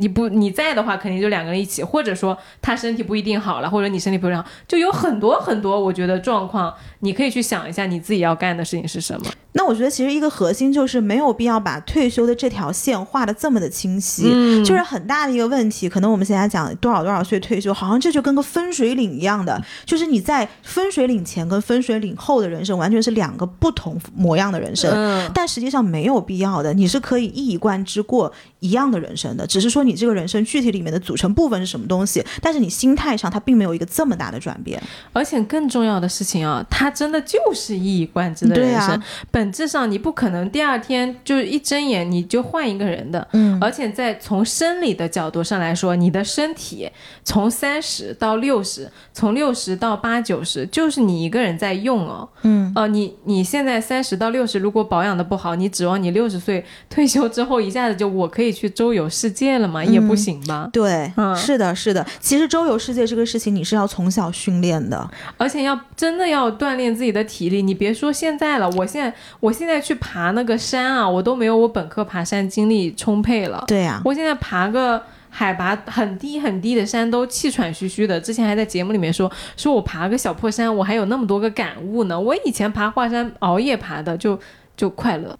[0.00, 9.30] 你不你在的话，肯定就两个人一起，或者说他身体不一定好了，或者你身体不一定好，就有很多很多，我觉得状况，你可以去想一下你自己要干的事情是什么。
[9.52, 15.88] 那我觉得其实一个核心就是没有必要把退休的这条线画的这么的清晰，嗯就是很大的一个问题。
[15.88, 24.90] 可能我们现在讲多少多少岁退休，好像这就跟个分水岭一样的，就是你在分水岭前跟分水岭后的人生完全是两个不同模样的人生。
[24.92, 34.80] 嗯，但实际上没有必要的，你是可以一以贯之过一样的人生的，只是说你这个人生具体里面的组成部分是什么东西，但是你心态上它并没有一个这么大的转变。
[35.12, 38.88] 而且更重要的事情啊，它真的就是一以贯之的人生。
[38.88, 39.02] 对啊
[39.40, 43.26] 本质上你不可能第二天就是一睁眼你就换一个人的。
[43.32, 46.86] 嗯而且在从生理的角度上来说，你的身体
[47.24, 52.28] 从三十到六十，从六十到八九十，就是你一个人在用哦。
[52.42, 59.82] 嗯，呃，你你现在三十到六十，如果保养的不好，你指望你六十岁退休之后一下子就我可以去周游世界了吗？
[59.82, 60.68] 也不行吧。
[60.70, 62.06] 对，嗯是的，是的。
[62.20, 65.10] 其实周游世界这个事情，你是要从小训练的。
[65.38, 73.62] 而且要真的要锻炼自己的体力，你别说现在了，我现在我现在去爬那个山啊，我都没有我本科爬山精力充沛了。
[73.68, 78.20] 对呀、我现在爬个海拔很低很低的山都气喘吁吁的。
[78.20, 82.18] 之前还在节目里面说，说我爬个小破山，我还有那么多个感悟呢。
[82.18, 84.38] 我以前爬华山熬夜爬的，就
[84.76, 85.38] 就快乐。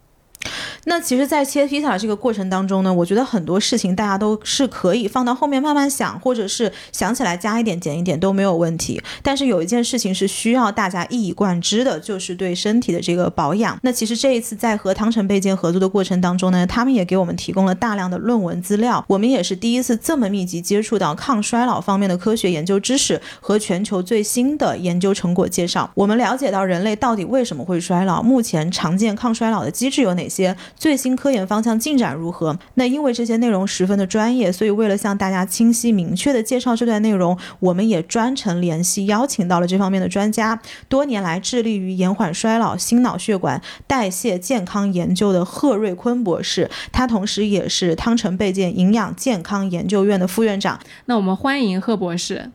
[0.85, 9.01] 那其实，在切披萨这个过程当中呢，我觉得很多事情大家都是可以放到后面慢慢想，或者是想起来加一点减一点都没有问题。
[9.23, 13.79] 但是有一件事情是需要大家一以贯之的，就是对身体的这个保养。
[13.83, 25.91] 那其实这一次在和汤臣倍健合作的过程当中呢，他们也给我们提供了大量的论文资料，我们也是第一次这么密集接触到抗衰老方面的科学研究知识和全球最新的研究成果介绍。
[25.95, 32.59] 我们了解到人类到底为什么会衰老，目前常见抗衰老的机制有哪些，最新科研方向进展如何。
[32.75, 50.79] 那因为这些内容十分的专业，所以为了向大家清晰明确的介绍这段内容，我们也专程联系邀请到了这方面的专家，多年来致力于延缓衰老、心脑血管代谢健康研究的贺瑞坤博士，他同时也是汤臣倍健营养健康研究院的副院长。
[51.07, 52.51] 那我们欢迎贺博士。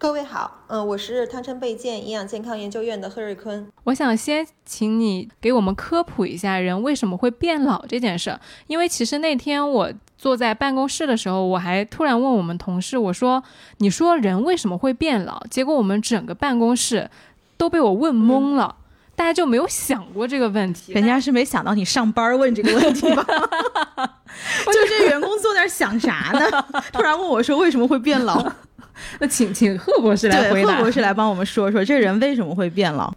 [0.00, 3.66] 各位好，嗯、我是汤臣倍健营养健康研究院的贺瑞坤。
[3.82, 8.38] 我想先请你给我们科普一下人为什么会变老这件事，
[8.68, 13.42] 因为其实那天我坐在办公室的时候，我还突然问我们同事，我说
[13.78, 17.10] ：“你说人为什么会变老？”结果我们整个办公室
[17.56, 18.76] 都被我问懵了，
[19.18, 20.92] 大家就没有想过这个问题。
[20.92, 23.26] 人家是没想到你上班问这个问题吧？
[24.66, 26.64] 就这员工坐那儿想啥呢？
[26.92, 28.50] 突然问我说为什么会变老？
[29.18, 30.76] 那请请贺博士来对，回答。
[30.76, 33.12] 贺博士来帮我们说说这人为什么会变老。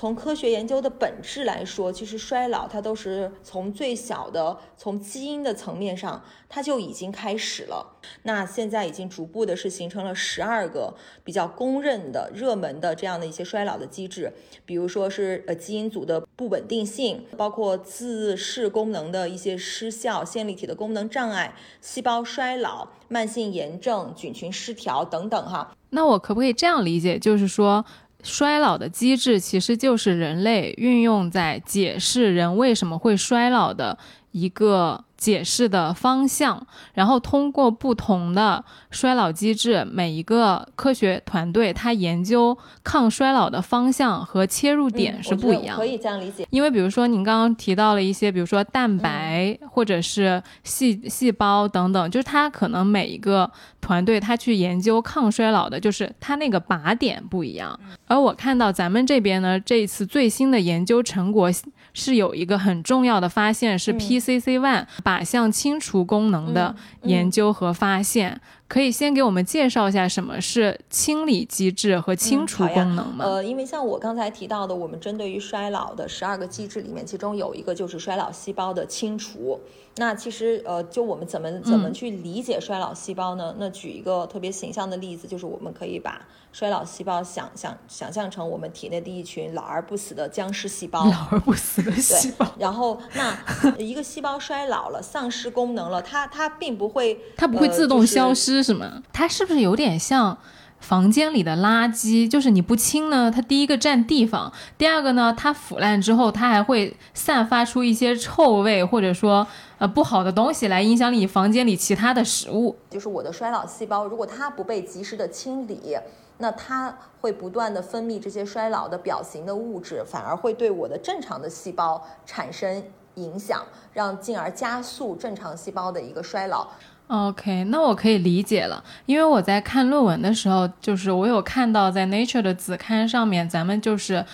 [0.00, 7.98] 从科学研究的本质来说，其实衰老它都是从最小的，从基因的层面上，它就已经开始了。
[8.22, 14.32] 那现在已经逐步的是形成了十二个比较公认的、热门的这样的一些衰老的机制，
[14.64, 25.76] 比如说是呃基因组的不稳定性，包括自噬功能的一些失效、线粒体的功能障碍、细胞衰老、慢性炎症、菌群失调等等哈。
[25.90, 27.84] 那我可不可以这样理解，就是说，
[28.22, 33.96] 衰老的机制其实就是人类运用在解释人为什么会衰老的
[34.32, 45.82] 一个解释的方向，然后通过不同的衰老机制，每一个科学团队它研究抗衰老的方向和切入点嗯是不一样的。
[45.82, 46.46] 可以这样理解。
[46.50, 53.50] 因为比如说您刚刚提到了一些，比如说蛋白或者是细细胞等等，就是它可能每一个
[53.80, 57.78] 团队它去研究抗衰老的，就是它那个靶点不一样。
[58.06, 61.50] 而我看到咱们这边呢，这一次最新的研究成果
[61.92, 68.40] 是有一个很重要的发现，是 PCC one 靶向清除功能的研究和发现。
[68.68, 73.24] 可以先给我们介绍一下什么是清理机制和清除功能吗？
[73.24, 79.58] 呃，因为像我刚才提到的，我们针对于衰老的十二个机制里面，其中有一个就是衰老细胞的清除。
[80.00, 83.54] 那其实呃，就我们怎么怎么嗯去理解衰老细胞呢？
[83.58, 91.04] 那举一个特别形象的例子，就是我们可以把衰老细胞想想想象成我们体内的一群老而不死的僵尸细胞。
[91.04, 93.36] 老而不死的细胞，然后，那
[93.76, 99.02] 一个细胞衰老了，丧失功能了，它它并不会，它不会呃自动消就是失是吗？
[99.12, 100.38] 它是不是有点像
[100.80, 102.28] 房间里的垃圾？
[102.28, 109.46] 就是你不清呢，它第一个占地方，第二个呢，它腐烂之后，它还会散发出一些臭味，或者说
[109.78, 112.76] 呃不好的东西来影响你房间里其他的食物。
[112.90, 115.96] 就是我的衰老细胞，如果它不被及时的清理，
[116.38, 122.82] 那它会不断的分泌这些衰老的表型的物质，反而会对我的正常的细胞产生
[123.16, 123.62] 影响，
[123.92, 126.66] 让进而加速正常细胞的一个衰老。
[127.10, 134.24] OK，那我可以理解了，因为我在看论文的时候，就是我有看到在 Nature 的子刊上面，咱们就是。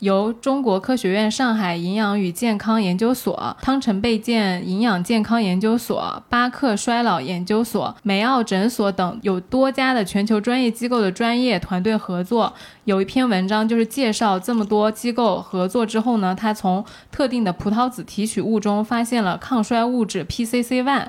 [0.00, 12.52] 由中国科学院上海营养与健康研究所、汤臣倍健营养健康研究所、巴克衰老研究所、梅奥诊所等有多家的全球专业机构的专业团队合作，
[12.84, 21.06] 有一篇文章就是介绍这么多机构合作之后呢，他从特定的葡萄籽提取物中发现了抗衰物质 PCC one。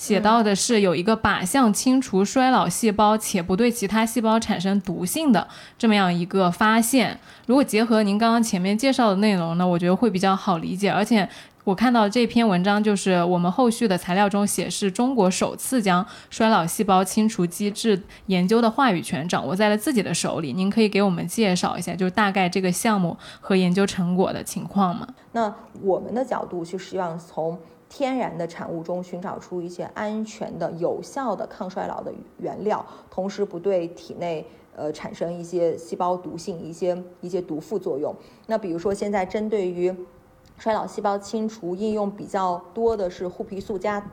[0.00, 5.46] 写到的是有一个靶向清除衰老细胞且不对其他细胞产生毒性的
[5.76, 7.20] 这么样一个发现。
[7.44, 10.90] 如果结合您刚刚前面介绍的内容呢，我觉得会比较好理解。
[10.90, 11.28] 而且
[11.64, 20.54] 我看到这篇文章，就是我们后续的材料中写是中国首次将衰老细胞清除机制研究的话语权掌握在了自己的手里。
[20.54, 25.06] 您可以给我们介绍一下，就是大概这个项目和研究成果的情况吗？
[25.32, 27.58] 那我们的角度是希望从。
[27.90, 38.14] 天然的产物中寻找出一些安全的、有效的抗衰老的原料，同时不对体内呃产生一些细胞毒性、一些一些毒副作用。
[38.46, 39.92] 那比如说，现在针对于
[40.56, 44.08] 衰老细胞清除应用比较多的是槲皮素加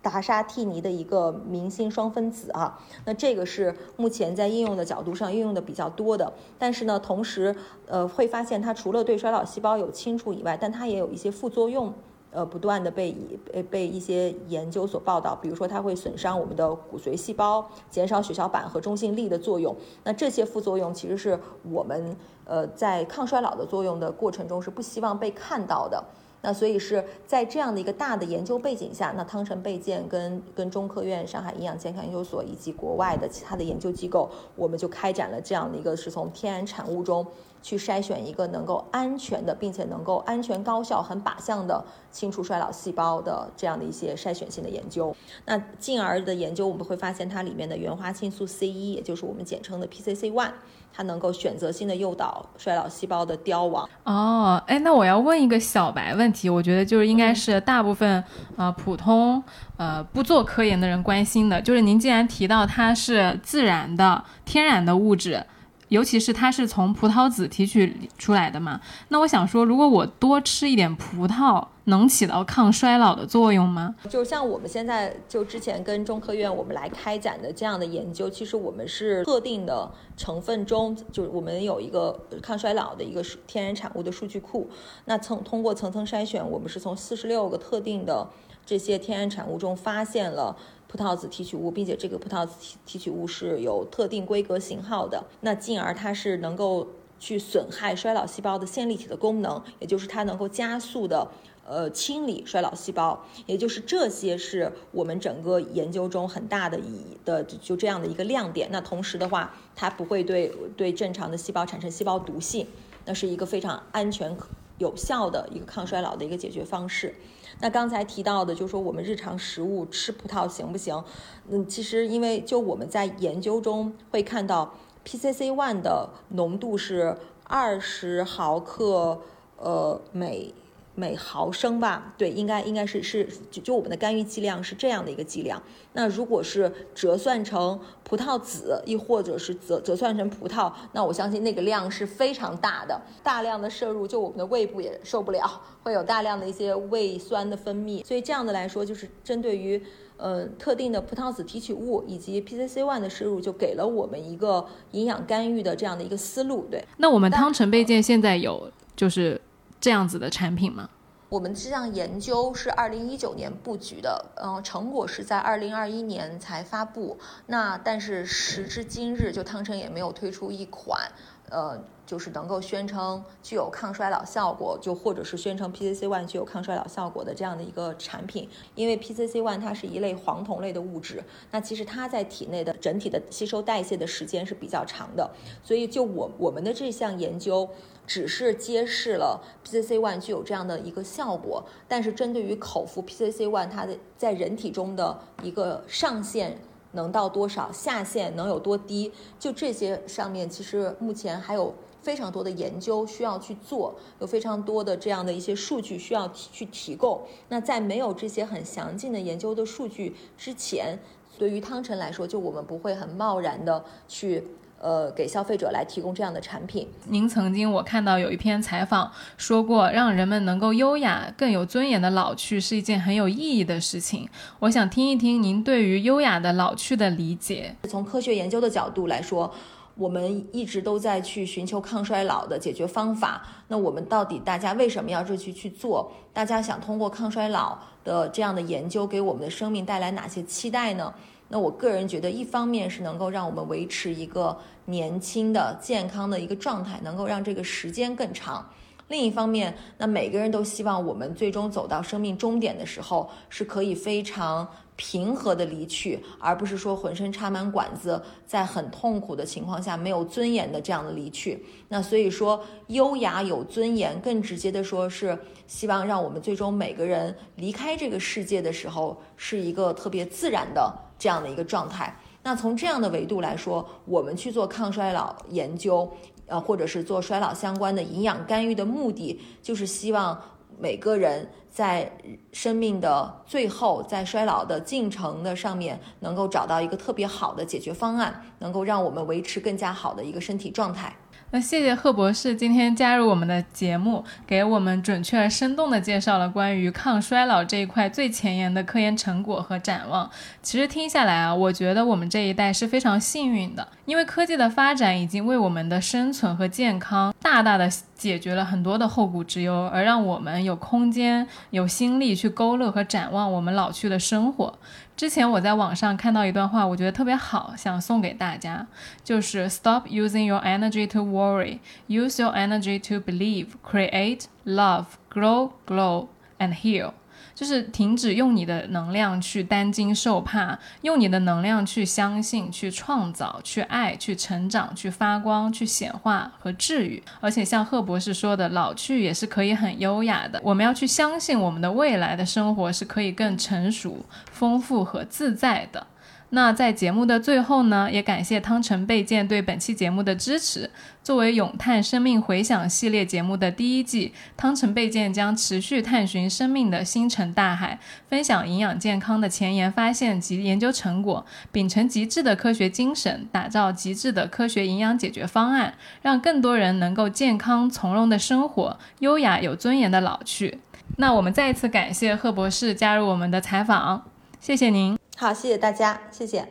[0.00, 2.80] 达沙替尼的一个明星双分子啊。
[3.04, 6.32] 那这个是目前在应用的角度上应用的比较多的。
[6.58, 7.54] 但是呢，同时
[7.86, 11.92] 呃会发现它除了对衰老细胞有清除以外，但它也有一些副作用。
[12.32, 19.74] 呃，不断的被以被被一些研究所报道，比如说它会损伤我们的骨髓细胞，减少血小板和中性粒的作用。
[20.04, 21.38] 那这些副作用其实是
[21.70, 26.02] 我们呃在抗衰老的作用的过程中是不希望被看到的。
[26.42, 37.26] 那所以是在这样的一个大的研究背景下，那汤臣倍健跟跟中科院上海营养健康研究所以及国外的其他的研究机构，我们就开展了这样的一个是从天然产物中。
[37.62, 45.14] 去筛选一个能够安全的，并且能够安全高效、很靶向的清除衰老细胞的这样的一些筛选性的研究。
[45.44, 50.52] 那进而的研究，我们会发现它里面的原花青素 C 一，也就是我们简称的 PCC one，
[50.92, 53.88] 它能够选择性的诱导衰老细胞的凋亡。
[54.04, 58.24] 哦，哎，那我要问一个小白问题，我觉得就是应该是大部分
[58.56, 59.42] 呃普通
[59.76, 65.44] 呃不做科研的人关心的，就是您既然提到它是自然的、天然的物质。
[65.90, 73.96] 尤其是它是从葡萄籽提取出来的嘛，那我想说，如果我多吃一点葡萄，能起到抗衰老的作用吗？
[74.08, 84.70] 就像我们现在就之前跟中科院我们来开展的这样的研究，其实我们是特定的成分中，就是我们有一个抗衰老的一个天然产物的数据库，
[85.06, 88.24] 那层通过层层筛选，我们是从四十六个特定的
[88.70, 90.56] 这些天然产物中发现了。
[90.86, 96.88] 葡萄籽提取物，并且这个葡萄籽提提取物是有特定规格型号的，那进而它是能够
[97.20, 101.30] 去损害衰老细胞的线粒体的功能，也就是它能够加速的
[101.64, 108.68] 呃清理衰老细胞，也就是这些是我们整个研究中很大的以的就这样的一个亮点。
[108.72, 112.66] 那同时的话，它不会对对正常的细胞产生细胞毒性，
[113.04, 114.36] 那是一个非常安全
[114.78, 117.14] 有效的一个抗衰老的一个解决方式。
[117.60, 121.04] 那刚才提到的，就是说我们日常食物吃葡萄行不行？
[121.48, 129.20] 嗯，其实因为就我们在研究中会看到，PCC one 的浓度是二十毫克，
[129.58, 130.54] 呃每。
[130.94, 135.62] 每毫升吧，对，应该应该是是就就我们的干预剂量是这样的一个剂量。
[135.92, 148.04] 那如果是折算成葡萄籽，亦或者是折折算成葡萄，那我相信那个量是非常大的，大量的摄入，就我们的胃部也受不了，会有大量的一些胃酸的分泌。
[148.04, 149.82] 所以这样的来说，就是针对于
[150.16, 156.66] 呃特定的葡萄籽提取物以及 PCC one 的摄入，就给了我们一个营养干预的这样的一个思路。
[156.70, 159.40] 对，那我们汤臣倍健现在有就是。
[159.80, 160.90] 这样子的产品吗？
[161.28, 167.16] 我们这项研究是二零一九年布局的，嗯，成果是在二零二一年才发布。
[167.46, 171.10] 那但是时至今日，就汤臣也没有推出一款，
[171.50, 171.80] 呃。
[172.10, 181.22] 就是能够宣称具有抗衰老效果，就或者是宣称 PCC one 具有抗衰老效果的这样的一个产品，因为 PCC one 它是一类黄酮类的物质，
[181.52, 185.30] 那其实它在体内的整体的吸收代谢的时间是比较长的，
[185.62, 187.70] 所以就我我们的这项研究
[188.10, 196.58] 只是揭示了 PCC one 具有这样的一个效果，但是针对于口服 PCC one 它的在人体中的一个上限。
[196.92, 199.12] 能到多少，下限能有多低？
[199.38, 207.22] 就这些上面，其实目前还有非常多的研究需要去做，有非常多的这样的一些数据需要去提供。
[207.48, 210.98] 那在没有这些很详尽的研究的数据之前，
[211.38, 214.42] 对于汤臣来说，就我们不会很贸然的去。
[214.80, 216.88] 呃，给消费者来提供这样的产品。
[217.04, 224.26] 您曾经我看到有一篇采访说过，让人们能够优雅、更有尊严的老去是一件很有意义的事情。
[224.60, 227.76] 我想听一听您对于优雅的老去的理解。
[227.88, 229.52] 从科学研究的角度来说，
[229.96, 233.46] 我们一直都在去寻求抗衰老的解决方法。
[233.68, 236.10] 那我们到底大家为什么要这去去做？
[236.32, 241.12] 大家想通过抗衰老的这样的研究给我们的生命带来哪些期待呢？
[241.52, 248.64] 那我个人觉得，一方面是能够让我们维持一个年轻的、健康的一个状态，能够让这个时间更长；
[249.08, 261.66] 另一方面，那每个人都希望我们最终走到生命终点的时候，是可以非常平和的离去，而不是说浑身插满管子，在很痛苦的情况下没有尊严的这样的离去。
[261.88, 265.36] 那所以说，优雅有尊严，更直接的说是
[265.66, 270.94] 希望让我们最终每个人离开这个世界的时候，是一个特别自然的。
[271.20, 276.10] 这样的一个状态，那从这样的维度来说，我们去做抗衰老研究，
[276.46, 280.40] 呃，或者是做衰老相关的营养干预的目的，就是希望
[280.78, 282.10] 每个人在
[282.52, 291.14] 生命的最后，在衰老的进程的上面，能够找到一个特别好的解决方案，能够让我们维持更加好的一个身体状态。
[291.52, 300.30] 那谢谢贺博士今天加入我们的节目，给我们准确而生动的介绍了关于抗衰老这一块最前沿的科研成果和展望。
[300.62, 307.90] 其实听下来啊，我觉得我们这一代是非常幸运的，因为科技的发展已经为我们的生存和健康大大的
[308.20, 314.78] 解决了很多的后顾之忧，而让我们有空间、有心力去勾勒和展望我们老去的生活。
[315.16, 318.86] 之前我在网上看到一段话，我觉得特别好，想送给大家，
[319.24, 326.26] 就是 Stop using your energy to worry, use your energy to believe, create, love, grow, glow,
[326.58, 327.12] and heal.
[327.54, 337.22] 就是停止用你的能量去担惊受怕，用你的能量去相信、去创造、去爱、去成长、去发光、去显化和治愈。
[337.40, 340.60] 而且像贺博士说的，老去也是可以很优雅的。
[340.62, 346.06] 我们要去相信我们的未来的生活是可以更成熟、丰富和自在的。
[346.52, 350.90] 那在节目的最后呢，也感谢汤臣倍健对本期节目的支持。
[351.22, 370.80] 作为《咏叹生命回响》系列节目的第一季，汤臣倍健将持续探寻生命的星辰大海，分享营养健康的前沿发现及研究成果，秉承极致的科学精神，打造极致的科学营养解决方案，让更多人能够健康从容的生活，优雅有尊严的老去。
[371.18, 374.24] 那我们再一次感谢贺博士加入我们的采访，
[374.58, 375.16] 谢谢您。
[375.40, 376.68] 好，谢谢大家，谢谢，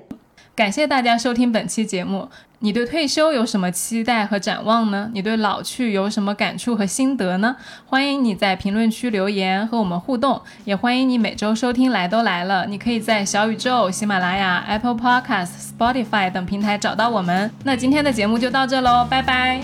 [0.56, 2.30] 感谢大家收听本期节目。
[2.60, 5.10] 你对退休有什么期待和展望呢？
[5.12, 7.56] 你对老去有什么感触和心得呢？
[7.88, 12.66] 欢迎你在评论区留言和我们互动，也欢迎你每周收听《来都来了》。
[12.68, 17.50] 你可以在小宇宙、喜马拉雅、Apple Podcast、Spotify 等平台找到我们。
[17.64, 19.64] 那今天的节目就到这喽，拜拜，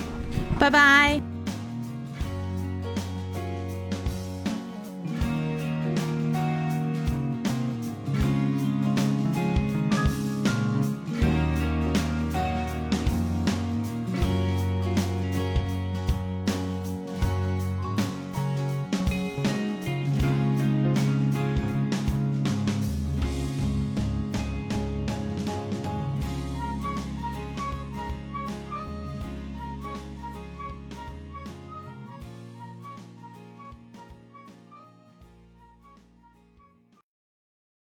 [0.58, 1.35] 拜拜。